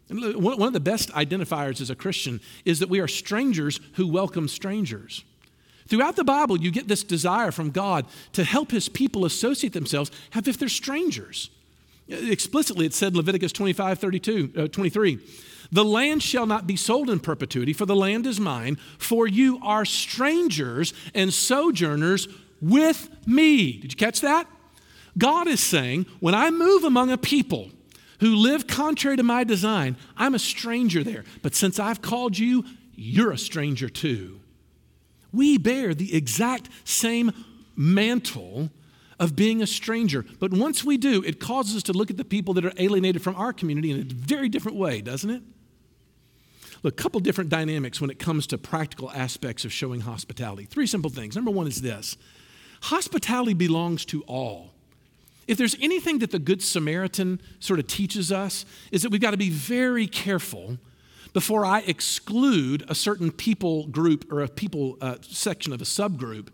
And 0.09 0.43
one 0.43 0.61
of 0.61 0.73
the 0.73 0.79
best 0.79 1.11
identifiers 1.11 1.81
as 1.81 1.91
a 1.91 1.95
Christian 1.95 2.41
is 2.65 2.79
that 2.79 2.89
we 2.89 2.99
are 2.99 3.07
strangers 3.07 3.79
who 3.93 4.07
welcome 4.07 4.47
strangers. 4.47 5.23
Throughout 5.87 6.15
the 6.15 6.23
Bible, 6.23 6.59
you 6.59 6.71
get 6.71 6.87
this 6.87 7.03
desire 7.03 7.51
from 7.51 7.71
God 7.71 8.05
to 8.33 8.43
help 8.43 8.71
his 8.71 8.89
people 8.89 9.25
associate 9.25 9.73
themselves 9.73 10.11
as 10.33 10.47
if 10.47 10.57
they're 10.57 10.69
strangers. 10.69 11.49
Explicitly, 12.07 12.87
it 12.87 12.93
said 12.93 13.15
Leviticus 13.15 13.51
25, 13.51 13.99
32, 13.99 14.53
uh, 14.57 14.67
23, 14.67 15.19
the 15.71 15.85
land 15.85 16.23
shall 16.23 16.45
not 16.45 16.65
be 16.65 16.75
sold 16.75 17.09
in 17.09 17.19
perpetuity, 17.19 17.73
for 17.73 17.85
the 17.85 17.95
land 17.95 18.25
is 18.25 18.39
mine, 18.39 18.77
for 18.97 19.27
you 19.27 19.59
are 19.63 19.85
strangers 19.85 20.93
and 21.13 21.33
sojourners 21.33 22.27
with 22.61 23.09
me. 23.27 23.73
Did 23.73 23.91
you 23.91 23.97
catch 23.97 24.21
that? 24.21 24.47
God 25.17 25.47
is 25.47 25.59
saying, 25.59 26.05
when 26.19 26.33
I 26.33 26.49
move 26.49 26.83
among 26.83 27.11
a 27.11 27.17
people 27.17 27.69
who 28.19 28.35
live 28.35 28.67
contrary 28.67 29.17
to 29.17 29.23
my 29.23 29.43
design, 29.43 29.95
I'm 30.17 30.35
a 30.35 30.39
stranger 30.39 31.03
there. 31.03 31.23
But 31.41 31.55
since 31.55 31.79
I've 31.79 32.01
called 32.01 32.37
you, 32.37 32.65
you're 32.95 33.31
a 33.31 33.37
stranger 33.37 33.89
too. 33.89 34.41
We 35.31 35.57
bear 35.57 35.93
the 35.93 36.15
exact 36.15 36.69
same 36.83 37.31
mantle 37.75 38.71
of 39.19 39.35
being 39.35 39.61
a 39.61 39.67
stranger. 39.67 40.25
But 40.39 40.51
once 40.51 40.83
we 40.83 40.97
do, 40.97 41.23
it 41.23 41.39
causes 41.39 41.77
us 41.77 41.83
to 41.83 41.93
look 41.93 42.09
at 42.09 42.17
the 42.17 42.25
people 42.25 42.53
that 42.55 42.65
are 42.65 42.73
alienated 42.77 43.21
from 43.21 43.35
our 43.35 43.53
community 43.53 43.91
in 43.91 43.99
a 43.99 44.03
very 44.03 44.49
different 44.49 44.77
way, 44.77 45.01
doesn't 45.01 45.29
it? 45.29 45.43
Look, 46.83 46.99
a 46.99 47.03
couple 47.03 47.19
different 47.19 47.49
dynamics 47.49 47.99
when 47.99 48.09
it 48.09 48.19
comes 48.19 48.47
to 48.47 48.57
practical 48.57 49.11
aspects 49.11 49.65
of 49.65 49.73
showing 49.73 50.01
hospitality. 50.01 50.65
Three 50.65 50.87
simple 50.87 51.09
things. 51.09 51.35
Number 51.35 51.51
one 51.51 51.67
is 51.67 51.81
this 51.81 52.17
hospitality 52.81 53.53
belongs 53.53 54.05
to 54.05 54.21
all. 54.23 54.71
If 55.47 55.57
there's 55.57 55.75
anything 55.81 56.19
that 56.19 56.31
the 56.31 56.39
Good 56.39 56.61
Samaritan 56.61 57.41
sort 57.59 57.79
of 57.79 57.87
teaches 57.87 58.31
us, 58.31 58.65
is 58.91 59.01
that 59.01 59.09
we've 59.09 59.19
got 59.19 59.31
to 59.31 59.37
be 59.37 59.49
very 59.49 60.07
careful 60.07 60.77
before 61.33 61.65
I 61.65 61.81
exclude 61.81 62.85
a 62.87 62.95
certain 62.95 63.31
people 63.31 63.87
group 63.87 64.31
or 64.31 64.41
a 64.41 64.47
people 64.47 64.97
uh, 65.01 65.15
section 65.21 65.73
of 65.73 65.81
a 65.81 65.85
subgroup 65.85 66.49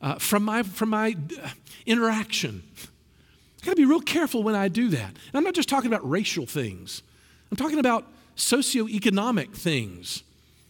uh, 0.00 0.16
from 0.16 0.44
my, 0.44 0.62
from 0.62 0.90
my 0.90 1.14
uh, 1.42 1.50
interaction. 1.86 2.62
I've 2.76 3.66
got 3.66 3.72
to 3.72 3.76
be 3.76 3.84
real 3.84 4.00
careful 4.00 4.42
when 4.42 4.54
I 4.54 4.68
do 4.68 4.88
that. 4.88 5.08
And 5.08 5.34
I'm 5.34 5.44
not 5.44 5.54
just 5.54 5.68
talking 5.68 5.86
about 5.86 6.08
racial 6.08 6.46
things, 6.46 7.02
I'm 7.50 7.56
talking 7.56 7.78
about 7.78 8.06
socioeconomic 8.36 9.52
things. 9.54 10.22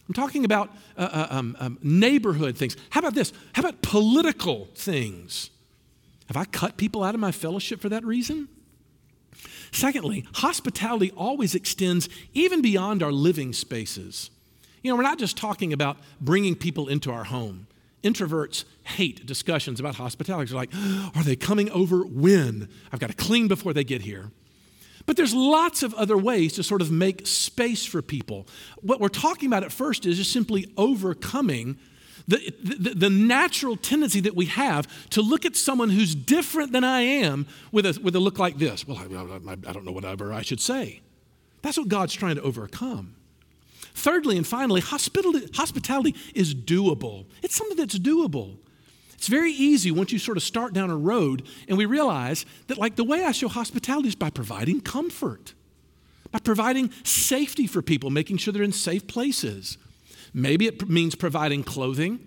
I'm 0.07 0.13
talking 0.13 0.45
about 0.45 0.69
uh, 0.97 1.09
uh, 1.11 1.27
um, 1.29 1.57
um, 1.59 1.79
neighborhood 1.81 2.57
things. 2.57 2.75
How 2.89 2.99
about 2.99 3.15
this? 3.15 3.31
How 3.53 3.61
about 3.61 3.81
political 3.81 4.67
things? 4.75 5.49
Have 6.27 6.37
I 6.37 6.45
cut 6.45 6.77
people 6.77 7.03
out 7.03 7.15
of 7.15 7.21
my 7.21 7.31
fellowship 7.31 7.79
for 7.79 7.89
that 7.89 8.03
reason? 8.03 8.47
Secondly, 9.71 10.25
hospitality 10.35 11.11
always 11.11 11.55
extends 11.55 12.07
even 12.33 12.61
beyond 12.61 13.01
our 13.01 13.11
living 13.11 13.53
spaces. 13.53 14.29
You 14.83 14.91
know, 14.91 14.97
we're 14.97 15.03
not 15.03 15.17
just 15.17 15.37
talking 15.37 15.73
about 15.73 15.97
bringing 16.21 16.55
people 16.55 16.89
into 16.89 17.11
our 17.11 17.23
home. 17.23 17.67
Introverts 18.03 18.65
hate 18.83 19.25
discussions 19.25 19.79
about 19.79 19.95
hospitality. 19.95 20.49
They're 20.51 20.57
like, 20.57 20.73
are 21.15 21.23
they 21.23 21.35
coming 21.35 21.71
over 21.71 22.03
when? 22.03 22.69
I've 22.91 22.99
got 22.99 23.09
to 23.09 23.15
clean 23.15 23.47
before 23.47 23.73
they 23.73 23.83
get 23.83 24.01
here. 24.01 24.29
But 25.05 25.17
there's 25.17 25.33
lots 25.33 25.83
of 25.83 25.93
other 25.95 26.17
ways 26.17 26.53
to 26.53 26.63
sort 26.63 26.81
of 26.81 26.91
make 26.91 27.27
space 27.27 27.85
for 27.85 28.01
people. 28.01 28.47
What 28.81 28.99
we're 28.99 29.09
talking 29.09 29.47
about 29.47 29.63
at 29.63 29.71
first 29.71 30.05
is 30.05 30.17
just 30.17 30.31
simply 30.31 30.71
overcoming 30.77 31.77
the, 32.27 32.53
the, 32.63 32.93
the, 32.93 33.09
natural 33.09 33.75
tendency 33.75 34.21
that 34.21 34.33
we 34.33 34.45
have 34.45 34.87
to 35.09 35.21
look 35.21 35.45
at 35.45 35.57
someone 35.57 35.89
who's 35.89 36.15
different 36.15 36.71
than 36.71 36.85
I 36.85 37.01
am 37.01 37.47
with 37.73 37.85
a, 37.85 37.99
with 38.01 38.15
a 38.15 38.19
look 38.19 38.39
like 38.39 38.57
this. 38.57 38.87
Well, 38.87 38.97
I, 38.97 39.51
I, 39.51 39.51
I 39.51 39.73
don't 39.73 39.83
know 39.83 39.91
whatever 39.91 40.31
I 40.31 40.41
should 40.41 40.61
say. 40.61 41.01
That's 41.63 41.77
what 41.77 41.89
God's 41.89 42.13
trying 42.13 42.35
to 42.35 42.41
overcome. 42.41 43.15
Thirdly 43.93 44.37
and 44.37 44.47
finally, 44.47 44.79
hospitality, 44.79 45.49
hospitality 45.53 46.15
is 46.33 46.55
doable. 46.55 47.25
It's 47.41 47.55
something 47.55 47.77
that's 47.77 47.99
doable. 47.99 48.57
It's 49.23 49.29
very 49.29 49.53
easy 49.53 49.89
once 49.89 50.11
you 50.11 50.19
sort 50.19 50.35
of 50.35 50.43
start 50.43 50.73
down 50.73 50.89
a 50.89 50.97
road 50.97 51.47
and 51.69 51.77
we 51.77 51.85
realize 51.85 52.45
that, 52.67 52.77
like, 52.77 52.97
the 52.97 53.05
way 53.05 53.23
I 53.23 53.31
show 53.31 53.47
hospitality 53.47 54.09
is 54.09 54.15
by 54.15 54.29
providing 54.29 54.81
comfort, 54.81 55.53
by 56.33 56.39
providing 56.39 56.91
safety 57.05 57.65
for 57.65 57.81
people, 57.81 58.09
making 58.09 58.35
sure 58.35 58.51
they're 58.51 58.63
in 58.63 58.73
safe 58.73 59.07
places. 59.07 59.77
Maybe 60.33 60.67
it 60.67 60.89
means 60.89 61.15
providing 61.15 61.63
clothing. 61.63 62.19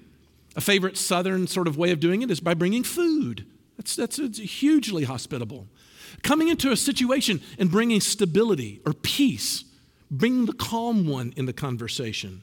A 0.57 0.63
favorite 0.63 0.97
southern 0.97 1.47
sort 1.47 1.69
of 1.69 1.77
way 1.77 1.91
of 1.91 2.01
doing 2.01 2.23
it 2.23 2.31
is 2.31 2.41
by 2.41 2.55
bringing 2.55 2.83
food. 2.83 3.45
That's, 3.77 3.95
that's 3.95 4.39
hugely 4.39 5.05
hospitable. 5.05 5.67
Coming 6.23 6.49
into 6.49 6.73
a 6.73 6.77
situation 6.79 7.43
and 7.59 7.71
bringing 7.71 8.01
stability 8.01 8.81
or 8.87 8.95
peace 8.95 9.67
Bring 10.11 10.47
the 10.47 10.53
calm 10.53 11.07
one 11.07 11.33
in 11.37 11.47
the 11.47 11.53
conversation. 11.53 12.43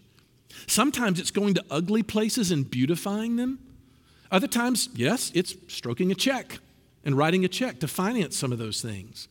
Sometimes 0.68 1.20
it's 1.20 1.32
going 1.32 1.54
to 1.56 1.66
ugly 1.72 2.04
places 2.04 2.52
and 2.52 2.70
beautifying 2.70 3.38
them. 3.38 3.60
Other 4.32 4.48
times, 4.48 4.90
yes, 4.96 5.32
it's 5.34 5.56
stroking 5.68 6.12
a 6.12 6.16
check 6.16 6.60
and 7.06 7.18
writing 7.18 7.46
a 7.46 7.48
check 7.48 7.80
to 7.80 7.88
finance 7.88 8.38
some 8.38 8.52
of 8.52 8.58
those 8.58 8.82
things. 8.82 9.28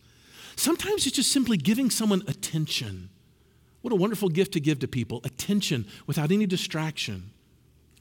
Sometimes 0.57 1.07
it's 1.07 1.17
just 1.17 1.33
simply 1.33 1.57
giving 1.57 1.91
someone 1.91 2.23
attention. 2.29 3.09
What 3.81 3.93
a 3.93 3.97
wonderful 3.97 4.29
gift 4.29 4.53
to 4.53 4.61
give 4.61 4.79
to 4.81 4.89
people 4.89 5.21
attention 5.25 5.87
without 6.07 6.31
any 6.31 6.47
distraction. 6.47 7.31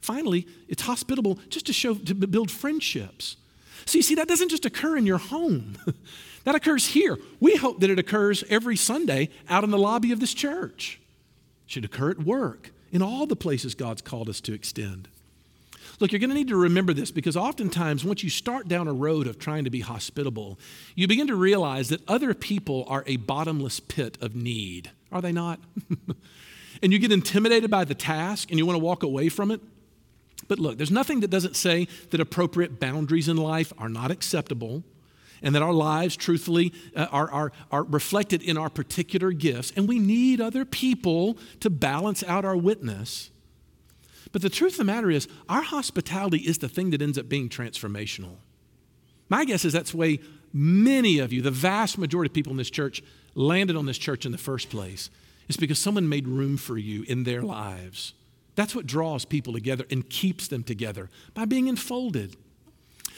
Finally, 0.00 0.46
it's 0.68 0.82
hospitable 0.82 1.38
just 1.48 1.66
to 1.66 1.72
show, 1.72 1.94
to 1.94 2.14
build 2.14 2.50
friendships. 2.50 3.36
So 3.86 3.98
you 3.98 4.02
see, 4.02 4.14
that 4.16 4.28
doesn't 4.28 4.50
just 4.50 4.64
occur 4.64 4.96
in 4.96 5.06
your 5.06 5.18
home. 5.18 5.76
That 6.44 6.54
occurs 6.54 6.86
here. 6.88 7.18
We 7.40 7.56
hope 7.56 7.80
that 7.80 7.90
it 7.90 7.98
occurs 7.98 8.42
every 8.48 8.76
Sunday 8.76 9.28
out 9.48 9.64
in 9.64 9.70
the 9.70 9.78
lobby 9.78 10.12
of 10.12 10.20
this 10.20 10.34
church. 10.34 11.00
It 11.66 11.70
should 11.70 11.84
occur 11.84 12.10
at 12.10 12.24
work, 12.24 12.72
in 12.90 13.00
all 13.00 13.26
the 13.26 13.36
places 13.36 13.74
God's 13.74 14.02
called 14.02 14.28
us 14.28 14.40
to 14.42 14.52
extend. 14.52 15.08
Look, 16.00 16.12
you're 16.12 16.18
going 16.18 16.30
to 16.30 16.36
need 16.36 16.48
to 16.48 16.56
remember 16.56 16.92
this 16.92 17.10
because 17.10 17.36
oftentimes, 17.36 18.04
once 18.04 18.24
you 18.24 18.30
start 18.30 18.68
down 18.68 18.88
a 18.88 18.92
road 18.92 19.26
of 19.26 19.38
trying 19.38 19.64
to 19.64 19.70
be 19.70 19.80
hospitable, 19.80 20.58
you 20.94 21.06
begin 21.06 21.26
to 21.28 21.36
realize 21.36 21.88
that 21.90 22.08
other 22.08 22.34
people 22.34 22.84
are 22.88 23.04
a 23.06 23.16
bottomless 23.16 23.80
pit 23.80 24.18
of 24.20 24.34
need. 24.34 24.90
Are 25.10 25.20
they 25.20 25.32
not? 25.32 25.60
and 26.82 26.92
you 26.92 26.98
get 26.98 27.12
intimidated 27.12 27.70
by 27.70 27.84
the 27.84 27.94
task 27.94 28.50
and 28.50 28.58
you 28.58 28.66
want 28.66 28.76
to 28.76 28.84
walk 28.84 29.02
away 29.02 29.28
from 29.28 29.50
it. 29.50 29.60
But 30.48 30.58
look, 30.58 30.76
there's 30.76 30.90
nothing 30.90 31.20
that 31.20 31.30
doesn't 31.30 31.56
say 31.56 31.88
that 32.10 32.20
appropriate 32.20 32.80
boundaries 32.80 33.28
in 33.28 33.36
life 33.36 33.72
are 33.78 33.88
not 33.88 34.10
acceptable 34.10 34.82
and 35.42 35.54
that 35.54 35.62
our 35.62 35.72
lives, 35.72 36.16
truthfully, 36.16 36.72
uh, 36.94 37.06
are, 37.10 37.30
are, 37.30 37.52
are 37.70 37.82
reflected 37.82 38.42
in 38.42 38.56
our 38.56 38.70
particular 38.70 39.32
gifts. 39.32 39.72
And 39.76 39.88
we 39.88 39.98
need 39.98 40.40
other 40.40 40.64
people 40.64 41.36
to 41.60 41.68
balance 41.68 42.22
out 42.24 42.44
our 42.44 42.56
witness. 42.56 43.30
But 44.32 44.42
the 44.42 44.50
truth 44.50 44.72
of 44.72 44.78
the 44.78 44.84
matter 44.84 45.10
is, 45.10 45.28
our 45.48 45.62
hospitality 45.62 46.38
is 46.38 46.58
the 46.58 46.68
thing 46.68 46.90
that 46.90 47.02
ends 47.02 47.18
up 47.18 47.28
being 47.28 47.48
transformational. 47.48 48.36
My 49.28 49.44
guess 49.44 49.64
is 49.64 49.72
that's 49.72 49.92
the 49.92 49.98
way 49.98 50.20
many 50.52 51.18
of 51.18 51.32
you, 51.32 51.42
the 51.42 51.50
vast 51.50 51.98
majority 51.98 52.28
of 52.30 52.34
people 52.34 52.52
in 52.52 52.58
this 52.58 52.70
church, 52.70 53.02
landed 53.34 53.76
on 53.76 53.86
this 53.86 53.98
church 53.98 54.26
in 54.26 54.32
the 54.32 54.38
first 54.38 54.70
place. 54.70 55.10
It's 55.48 55.56
because 55.56 55.78
someone 55.78 56.08
made 56.08 56.28
room 56.28 56.56
for 56.56 56.78
you 56.78 57.04
in 57.08 57.24
their 57.24 57.42
lives. 57.42 58.14
That's 58.54 58.74
what 58.74 58.86
draws 58.86 59.24
people 59.24 59.52
together 59.52 59.84
and 59.90 60.08
keeps 60.08 60.48
them 60.48 60.62
together 60.62 61.08
by 61.34 61.46
being 61.46 61.68
enfolded. 61.68 62.36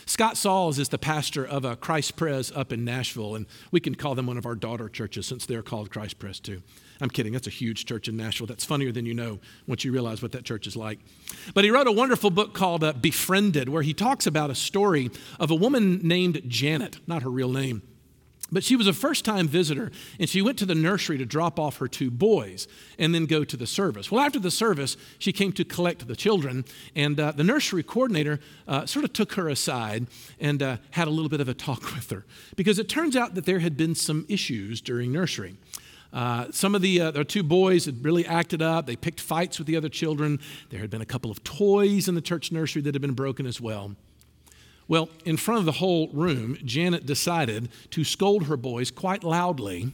Scott 0.07 0.37
Sauls 0.37 0.79
is 0.79 0.91
the 0.91 0.99
pastor 0.99 1.45
of 1.45 1.65
a 1.65 1.77
Christ 1.77 2.17
Pres 2.17 2.53
up 2.53 2.73
in 2.73 2.85
Nashville, 2.85 3.35
and 3.35 3.47
we 3.71 3.81
can 3.81 3.95
call 3.95 4.15
them 4.15 4.27
one 4.27 4.37
of 4.37 4.47
our 4.47 4.55
daughter 4.55 4.89
churches 4.89 5.27
since 5.27 5.47
they're 5.47 5.63
called 5.63 5.91
Christ 5.91 6.19
Pres 6.19 6.41
too. 6.41 6.63
I'm 7.01 7.11
kidding, 7.11 7.33
that's 7.33 7.47
a 7.47 7.51
huge 7.51 7.87
church 7.87 8.09
in 8.09 8.17
Nashville. 8.17 8.47
That's 8.47 8.65
funnier 8.65 8.93
than 8.93 9.07
you 9.07 9.15
know 9.15 9.41
once 9.67 9.85
you 9.85 9.93
realize 9.93 10.23
what 10.23 10.33
that 10.33 10.45
church 10.45 10.67
is 10.67 10.77
like. 10.77 10.99
But 11.53 11.65
he 11.65 11.71
wrote 11.71 11.87
a 11.87 11.93
wonderful 11.93 12.31
book 12.31 12.55
called 12.55 12.85
uh, 12.85 12.93
Befriended, 12.93 13.69
where 13.69 13.83
he 13.83 13.95
talks 13.95 14.27
about 14.27 14.51
a 14.51 14.55
story 14.55 15.11
of 15.41 15.51
a 15.51 15.55
woman 15.55 16.01
named 16.03 16.43
Janet, 16.47 17.01
not 17.07 17.23
her 17.23 17.31
real 17.31 17.51
name 17.51 17.83
but 18.55 18.63
she 18.63 18.77
was 18.77 18.87
a 18.87 18.93
first 18.93 19.25
time 19.25 19.49
visitor, 19.49 19.91
and 20.19 20.29
she 20.29 20.43
went 20.43 20.59
to 20.59 20.67
the 20.67 20.75
nursery 20.75 21.19
to 21.19 21.27
drop 21.27 21.59
off 21.59 21.79
her 21.79 21.89
two 21.89 22.11
boys 22.11 22.69
and 22.99 23.15
then 23.15 23.27
go 23.27 23.45
to 23.45 23.57
the 23.57 23.67
service. 23.67 24.11
Well, 24.11 24.25
after 24.25 24.39
the 24.39 24.51
service, 24.51 24.97
she 25.19 25.33
came 25.33 25.53
to 25.53 25.65
collect 25.65 26.07
the 26.07 26.17
children, 26.17 26.65
and 26.95 27.19
uh, 27.19 27.33
the 27.33 27.45
nursery 27.45 27.83
coordinator 27.83 28.41
uh, 28.69 28.87
sort 28.87 29.05
of 29.05 29.13
took 29.13 29.33
her 29.33 29.49
aside 29.49 30.07
and 30.39 30.63
uh, 30.63 30.77
had 30.93 31.09
a 31.09 31.11
little 31.11 31.29
bit 31.29 31.41
of 31.41 31.49
a 31.49 31.55
talk 31.55 31.83
with 31.95 32.11
her 32.11 32.25
because 32.57 32.79
it 32.79 32.89
turns 32.89 33.17
out 33.17 33.35
that 33.35 33.45
there 33.45 33.59
had 33.59 33.77
been 33.77 33.95
some 33.95 34.25
issues 34.29 34.81
during 34.81 35.13
nursery. 35.13 35.57
Uh, 36.15 36.47
some 36.53 36.77
of 36.77 36.81
the, 36.81 37.01
uh, 37.01 37.25
two 37.25 37.43
boys 37.43 37.87
had 37.87 38.05
really 38.05 38.25
acted 38.25 38.63
up. 38.63 38.87
They 38.87 38.95
picked 38.95 39.21
fights 39.21 39.59
with 39.59 39.67
the 39.67 39.77
other 39.77 39.89
children. 39.89 40.39
There 40.71 40.79
had 40.79 40.89
been 40.89 41.03
a 41.03 41.07
couple 41.07 41.31
of 41.31 41.43
toys 41.43 42.07
in 42.07 42.15
the 42.15 42.21
church 42.21 42.53
nursery 42.53 42.83
that 42.83 42.95
had 42.95 43.03
been 43.03 43.15
broken 43.15 43.47
as 43.47 43.61
well. 43.61 43.97
Well, 44.87 45.09
in 45.25 45.37
front 45.37 45.59
of 45.59 45.65
the 45.65 45.73
whole 45.73 46.09
room, 46.09 46.57
Janet 46.65 47.05
decided 47.05 47.69
to 47.91 48.05
scold 48.05 48.47
her 48.47 48.57
boys 48.57 48.93
quite 48.93 49.25
loudly, 49.25 49.93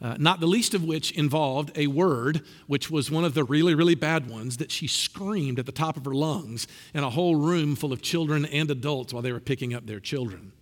uh, 0.00 0.16
not 0.18 0.40
the 0.40 0.46
least 0.46 0.72
of 0.74 0.84
which 0.84 1.10
involved 1.10 1.76
a 1.76 1.88
word, 1.88 2.42
which 2.66 2.90
was 2.90 3.10
one 3.10 3.24
of 3.24 3.34
the 3.34 3.44
really, 3.44 3.74
really 3.74 3.96
bad 3.96 4.30
ones, 4.30 4.56
that 4.56 4.70
she 4.70 4.86
screamed 4.86 5.58
at 5.58 5.66
the 5.66 5.72
top 5.72 5.96
of 5.96 6.04
her 6.06 6.14
lungs 6.14 6.66
in 6.94 7.04
a 7.04 7.10
whole 7.10 7.36
room 7.36 7.76
full 7.76 7.92
of 7.92 8.00
children 8.00 8.46
and 8.46 8.70
adults 8.70 9.12
while 9.12 9.22
they 9.22 9.32
were 9.32 9.40
picking 9.40 9.74
up 9.74 9.86
their 9.86 10.00
children. 10.00 10.52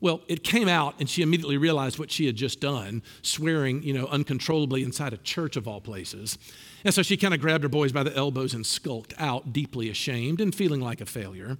Well, 0.00 0.22
it 0.28 0.42
came 0.42 0.68
out, 0.68 0.94
and 0.98 1.08
she 1.08 1.20
immediately 1.20 1.58
realized 1.58 1.98
what 1.98 2.10
she 2.10 2.26
had 2.26 2.36
just 2.36 2.60
done, 2.60 3.02
swearing, 3.22 3.82
you 3.82 3.92
know, 3.92 4.06
uncontrollably 4.06 4.82
inside 4.82 5.12
a 5.12 5.18
church 5.18 5.56
of 5.56 5.68
all 5.68 5.80
places. 5.80 6.38
And 6.84 6.94
so 6.94 7.02
she 7.02 7.18
kind 7.18 7.34
of 7.34 7.40
grabbed 7.40 7.62
her 7.64 7.68
boys 7.68 7.92
by 7.92 8.02
the 8.02 8.16
elbows 8.16 8.54
and 8.54 8.64
skulked 8.64 9.12
out, 9.18 9.52
deeply 9.52 9.90
ashamed 9.90 10.40
and 10.40 10.54
feeling 10.54 10.80
like 10.80 11.02
a 11.02 11.06
failure. 11.06 11.58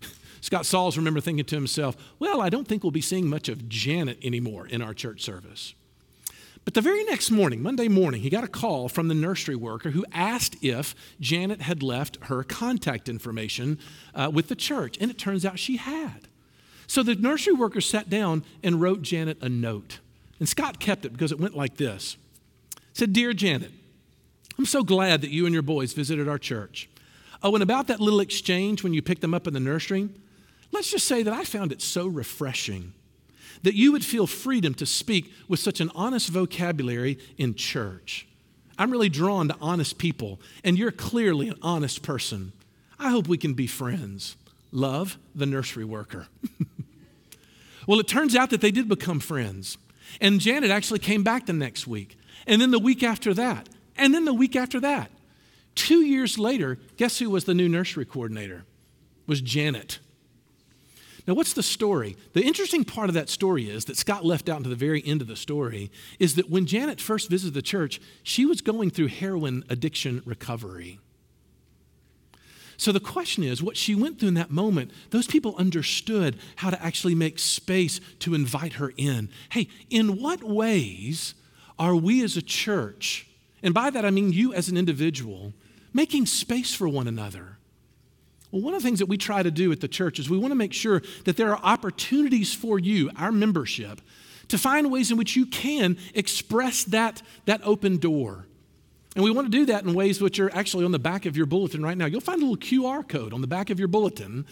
Scott 0.40 0.64
Sauls 0.64 0.96
remember 0.96 1.20
thinking 1.20 1.44
to 1.44 1.54
himself, 1.54 1.96
well, 2.18 2.40
I 2.40 2.48
don't 2.48 2.66
think 2.66 2.82
we'll 2.82 2.92
be 2.92 3.02
seeing 3.02 3.28
much 3.28 3.50
of 3.50 3.68
Janet 3.68 4.18
anymore 4.22 4.66
in 4.66 4.80
our 4.80 4.94
church 4.94 5.22
service. 5.22 5.74
But 6.64 6.74
the 6.74 6.80
very 6.80 7.02
next 7.04 7.30
morning, 7.30 7.60
Monday 7.60 7.88
morning, 7.88 8.22
he 8.22 8.30
got 8.30 8.44
a 8.44 8.48
call 8.48 8.88
from 8.88 9.08
the 9.08 9.14
nursery 9.14 9.56
worker 9.56 9.90
who 9.90 10.06
asked 10.12 10.56
if 10.62 10.94
Janet 11.20 11.62
had 11.62 11.82
left 11.82 12.18
her 12.24 12.44
contact 12.44 13.08
information 13.08 13.78
uh, 14.14 14.30
with 14.32 14.48
the 14.48 14.54
church. 14.54 14.96
And 15.00 15.10
it 15.10 15.18
turns 15.18 15.44
out 15.44 15.58
she 15.58 15.76
had. 15.76 16.28
So 16.92 17.02
the 17.02 17.14
nursery 17.14 17.54
worker 17.54 17.80
sat 17.80 18.10
down 18.10 18.44
and 18.62 18.78
wrote 18.78 19.00
Janet 19.00 19.38
a 19.40 19.48
note. 19.48 20.00
And 20.38 20.46
Scott 20.46 20.78
kept 20.78 21.06
it 21.06 21.12
because 21.14 21.32
it 21.32 21.40
went 21.40 21.56
like 21.56 21.78
this 21.78 22.18
it 22.74 22.80
said, 22.92 23.14
Dear 23.14 23.32
Janet, 23.32 23.70
I'm 24.58 24.66
so 24.66 24.82
glad 24.82 25.22
that 25.22 25.30
you 25.30 25.46
and 25.46 25.54
your 25.54 25.62
boys 25.62 25.94
visited 25.94 26.28
our 26.28 26.36
church. 26.36 26.90
Oh, 27.42 27.54
and 27.54 27.62
about 27.62 27.86
that 27.86 27.98
little 27.98 28.20
exchange 28.20 28.82
when 28.82 28.92
you 28.92 29.00
picked 29.00 29.22
them 29.22 29.32
up 29.32 29.46
in 29.46 29.54
the 29.54 29.58
nursery, 29.58 30.10
Let's 30.70 30.90
just 30.90 31.06
say 31.06 31.22
that 31.22 31.32
I 31.32 31.44
found 31.44 31.72
it 31.72 31.80
so 31.80 32.06
refreshing 32.06 32.92
that 33.62 33.74
you 33.74 33.92
would 33.92 34.04
feel 34.04 34.26
freedom 34.26 34.74
to 34.74 34.84
speak 34.84 35.32
with 35.48 35.60
such 35.60 35.80
an 35.80 35.90
honest 35.94 36.28
vocabulary 36.28 37.18
in 37.38 37.54
church. 37.54 38.26
I'm 38.78 38.90
really 38.90 39.08
drawn 39.10 39.48
to 39.48 39.56
honest 39.62 39.96
people, 39.96 40.40
and 40.62 40.78
you're 40.78 40.90
clearly 40.90 41.48
an 41.48 41.58
honest 41.62 42.02
person. 42.02 42.52
I 42.98 43.10
hope 43.10 43.28
we 43.28 43.38
can 43.38 43.54
be 43.54 43.66
friends. 43.66 44.36
Love 44.72 45.18
the 45.34 45.46
nursery 45.46 45.84
worker. 45.84 46.26
well, 47.86 48.00
it 48.00 48.08
turns 48.08 48.36
out 48.36 48.50
that 48.50 48.60
they 48.60 48.70
did 48.70 48.88
become 48.88 49.20
friends. 49.20 49.78
And 50.20 50.40
Janet 50.40 50.70
actually 50.70 50.98
came 50.98 51.22
back 51.22 51.46
the 51.46 51.52
next 51.52 51.86
week, 51.86 52.16
and 52.46 52.60
then 52.60 52.70
the 52.70 52.78
week 52.78 53.02
after 53.02 53.32
that, 53.34 53.68
and 53.96 54.14
then 54.14 54.24
the 54.24 54.34
week 54.34 54.56
after 54.56 54.80
that. 54.80 55.10
Two 55.74 56.02
years 56.02 56.38
later, 56.38 56.78
guess 56.96 57.18
who 57.18 57.30
was 57.30 57.44
the 57.44 57.54
new 57.54 57.68
nursery 57.68 58.04
coordinator? 58.04 58.64
It 59.22 59.28
was 59.28 59.40
Janet. 59.40 60.00
Now, 61.26 61.34
what's 61.34 61.52
the 61.52 61.62
story? 61.62 62.16
The 62.32 62.42
interesting 62.42 62.84
part 62.84 63.08
of 63.08 63.14
that 63.14 63.28
story 63.28 63.70
is 63.70 63.84
that 63.84 63.96
Scott 63.96 64.24
left 64.24 64.48
out 64.48 64.64
to 64.64 64.68
the 64.68 64.74
very 64.74 65.02
end 65.06 65.22
of 65.22 65.28
the 65.28 65.36
story 65.36 65.90
is 66.18 66.34
that 66.34 66.50
when 66.50 66.66
Janet 66.66 67.00
first 67.00 67.30
visited 67.30 67.54
the 67.54 67.62
church, 67.62 68.00
she 68.24 68.44
was 68.44 68.60
going 68.60 68.90
through 68.90 69.06
heroin 69.06 69.64
addiction 69.70 70.22
recovery. 70.26 70.98
So 72.82 72.90
the 72.90 72.98
question 72.98 73.44
is 73.44 73.62
what 73.62 73.76
she 73.76 73.94
went 73.94 74.18
through 74.18 74.30
in 74.30 74.34
that 74.34 74.50
moment, 74.50 74.90
those 75.10 75.28
people 75.28 75.54
understood 75.56 76.36
how 76.56 76.68
to 76.68 76.84
actually 76.84 77.14
make 77.14 77.38
space 77.38 78.00
to 78.18 78.34
invite 78.34 78.72
her 78.72 78.92
in. 78.96 79.28
Hey, 79.50 79.68
in 79.88 80.20
what 80.20 80.42
ways 80.42 81.34
are 81.78 81.94
we 81.94 82.24
as 82.24 82.36
a 82.36 82.42
church, 82.42 83.28
and 83.62 83.72
by 83.72 83.90
that 83.90 84.04
I 84.04 84.10
mean 84.10 84.32
you 84.32 84.52
as 84.52 84.68
an 84.68 84.76
individual, 84.76 85.52
making 85.94 86.26
space 86.26 86.74
for 86.74 86.88
one 86.88 87.06
another? 87.06 87.56
Well, 88.50 88.62
one 88.62 88.74
of 88.74 88.82
the 88.82 88.88
things 88.88 88.98
that 88.98 89.06
we 89.06 89.16
try 89.16 89.44
to 89.44 89.52
do 89.52 89.70
at 89.70 89.80
the 89.80 89.86
church 89.86 90.18
is 90.18 90.28
we 90.28 90.36
want 90.36 90.50
to 90.50 90.56
make 90.56 90.72
sure 90.72 91.02
that 91.24 91.36
there 91.36 91.54
are 91.54 91.62
opportunities 91.62 92.52
for 92.52 92.80
you, 92.80 93.12
our 93.14 93.30
membership, 93.30 94.00
to 94.48 94.58
find 94.58 94.90
ways 94.90 95.12
in 95.12 95.16
which 95.16 95.36
you 95.36 95.46
can 95.46 95.96
express 96.14 96.82
that, 96.82 97.22
that 97.44 97.60
open 97.62 97.98
door. 97.98 98.48
And 99.14 99.24
we 99.24 99.30
want 99.30 99.46
to 99.46 99.50
do 99.50 99.66
that 99.66 99.84
in 99.84 99.92
ways 99.92 100.22
which 100.22 100.40
are 100.40 100.50
actually 100.54 100.84
on 100.86 100.92
the 100.92 100.98
back 100.98 101.26
of 101.26 101.36
your 101.36 101.44
bulletin 101.44 101.82
right 101.82 101.98
now. 101.98 102.06
You'll 102.06 102.22
find 102.22 102.40
a 102.40 102.46
little 102.46 102.56
QR 102.56 103.06
code 103.06 103.34
on 103.34 103.42
the 103.42 103.46
back 103.46 103.68
of 103.68 103.78
your 103.78 103.88
bulletin 103.88 104.46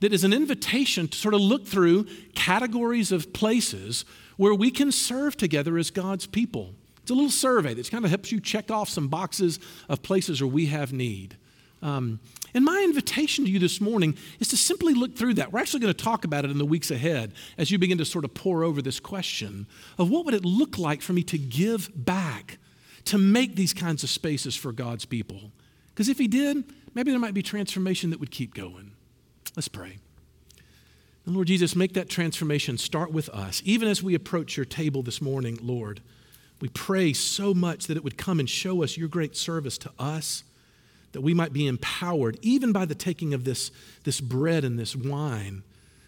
that 0.00 0.12
is 0.12 0.24
an 0.24 0.32
invitation 0.32 1.06
to 1.08 1.18
sort 1.18 1.34
of 1.34 1.40
look 1.40 1.66
through 1.66 2.06
categories 2.34 3.12
of 3.12 3.32
places 3.34 4.06
where 4.36 4.54
we 4.54 4.70
can 4.70 4.90
serve 4.90 5.36
together 5.36 5.76
as 5.76 5.90
God's 5.90 6.26
people. 6.26 6.74
It's 7.02 7.10
a 7.10 7.14
little 7.14 7.30
survey 7.30 7.74
that 7.74 7.90
kind 7.90 8.04
of 8.04 8.10
helps 8.10 8.32
you 8.32 8.40
check 8.40 8.70
off 8.70 8.88
some 8.88 9.08
boxes 9.08 9.60
of 9.88 10.02
places 10.02 10.40
where 10.42 10.50
we 10.50 10.66
have 10.66 10.92
need. 10.92 11.36
Um, 11.82 12.20
and 12.54 12.64
my 12.64 12.82
invitation 12.82 13.44
to 13.44 13.50
you 13.50 13.58
this 13.58 13.80
morning 13.80 14.16
is 14.40 14.48
to 14.48 14.56
simply 14.56 14.94
look 14.94 15.14
through 15.14 15.34
that. 15.34 15.52
We're 15.52 15.60
actually 15.60 15.80
going 15.80 15.92
to 15.92 16.04
talk 16.04 16.24
about 16.24 16.44
it 16.44 16.50
in 16.50 16.58
the 16.58 16.64
weeks 16.64 16.90
ahead 16.90 17.32
as 17.58 17.70
you 17.70 17.78
begin 17.78 17.98
to 17.98 18.04
sort 18.04 18.24
of 18.24 18.34
pour 18.34 18.64
over 18.64 18.80
this 18.80 18.98
question 18.98 19.66
of 19.98 20.10
what 20.10 20.24
would 20.24 20.34
it 20.34 20.44
look 20.44 20.78
like 20.78 21.02
for 21.02 21.12
me 21.12 21.22
to 21.24 21.38
give 21.38 21.90
back, 21.94 22.58
to 23.06 23.18
make 23.18 23.56
these 23.56 23.72
kinds 23.72 24.02
of 24.02 24.10
spaces 24.10 24.54
for 24.54 24.72
God's 24.72 25.04
people. 25.04 25.50
Because 25.88 26.08
if 26.08 26.18
He 26.18 26.28
did, 26.28 26.64
maybe 26.94 27.10
there 27.10 27.20
might 27.20 27.34
be 27.34 27.42
transformation 27.42 28.10
that 28.10 28.20
would 28.20 28.30
keep 28.30 28.54
going. 28.54 28.92
Let's 29.54 29.68
pray. 29.68 29.98
And 31.24 31.34
Lord 31.34 31.48
Jesus, 31.48 31.74
make 31.74 31.94
that 31.94 32.08
transformation 32.08 32.78
start 32.78 33.10
with 33.10 33.28
us. 33.30 33.62
Even 33.64 33.88
as 33.88 34.02
we 34.02 34.14
approach 34.14 34.56
your 34.56 34.66
table 34.66 35.02
this 35.02 35.20
morning, 35.20 35.58
Lord, 35.60 36.00
we 36.60 36.68
pray 36.68 37.12
so 37.12 37.52
much 37.52 37.86
that 37.86 37.96
it 37.96 38.04
would 38.04 38.16
come 38.16 38.38
and 38.38 38.48
show 38.48 38.82
us 38.82 38.96
your 38.96 39.08
great 39.08 39.36
service 39.36 39.76
to 39.78 39.90
us 39.98 40.44
that 41.12 41.22
we 41.22 41.32
might 41.34 41.52
be 41.52 41.66
empowered, 41.66 42.38
even 42.42 42.72
by 42.72 42.84
the 42.84 42.94
taking 42.94 43.32
of 43.32 43.44
this, 43.44 43.70
this 44.04 44.20
bread 44.20 44.64
and 44.64 44.78
this 44.78 44.94
wine, 44.94 45.62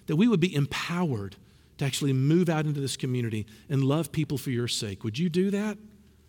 that 0.07 0.17
we 0.17 0.29
would 0.29 0.41
be 0.41 0.55
empowered 0.55 1.37
to 1.79 1.85
actually 1.85 2.13
move 2.13 2.49
out 2.49 2.67
into 2.67 2.81
this 2.81 2.97
community 2.97 3.47
and 3.71 3.83
love 3.83 4.13
people 4.13 4.37
for 4.37 4.51
your 4.51 4.69
sake. 4.69 5.05
Would 5.05 5.19
you 5.19 5.31
do 5.31 5.51
that? 5.51 5.79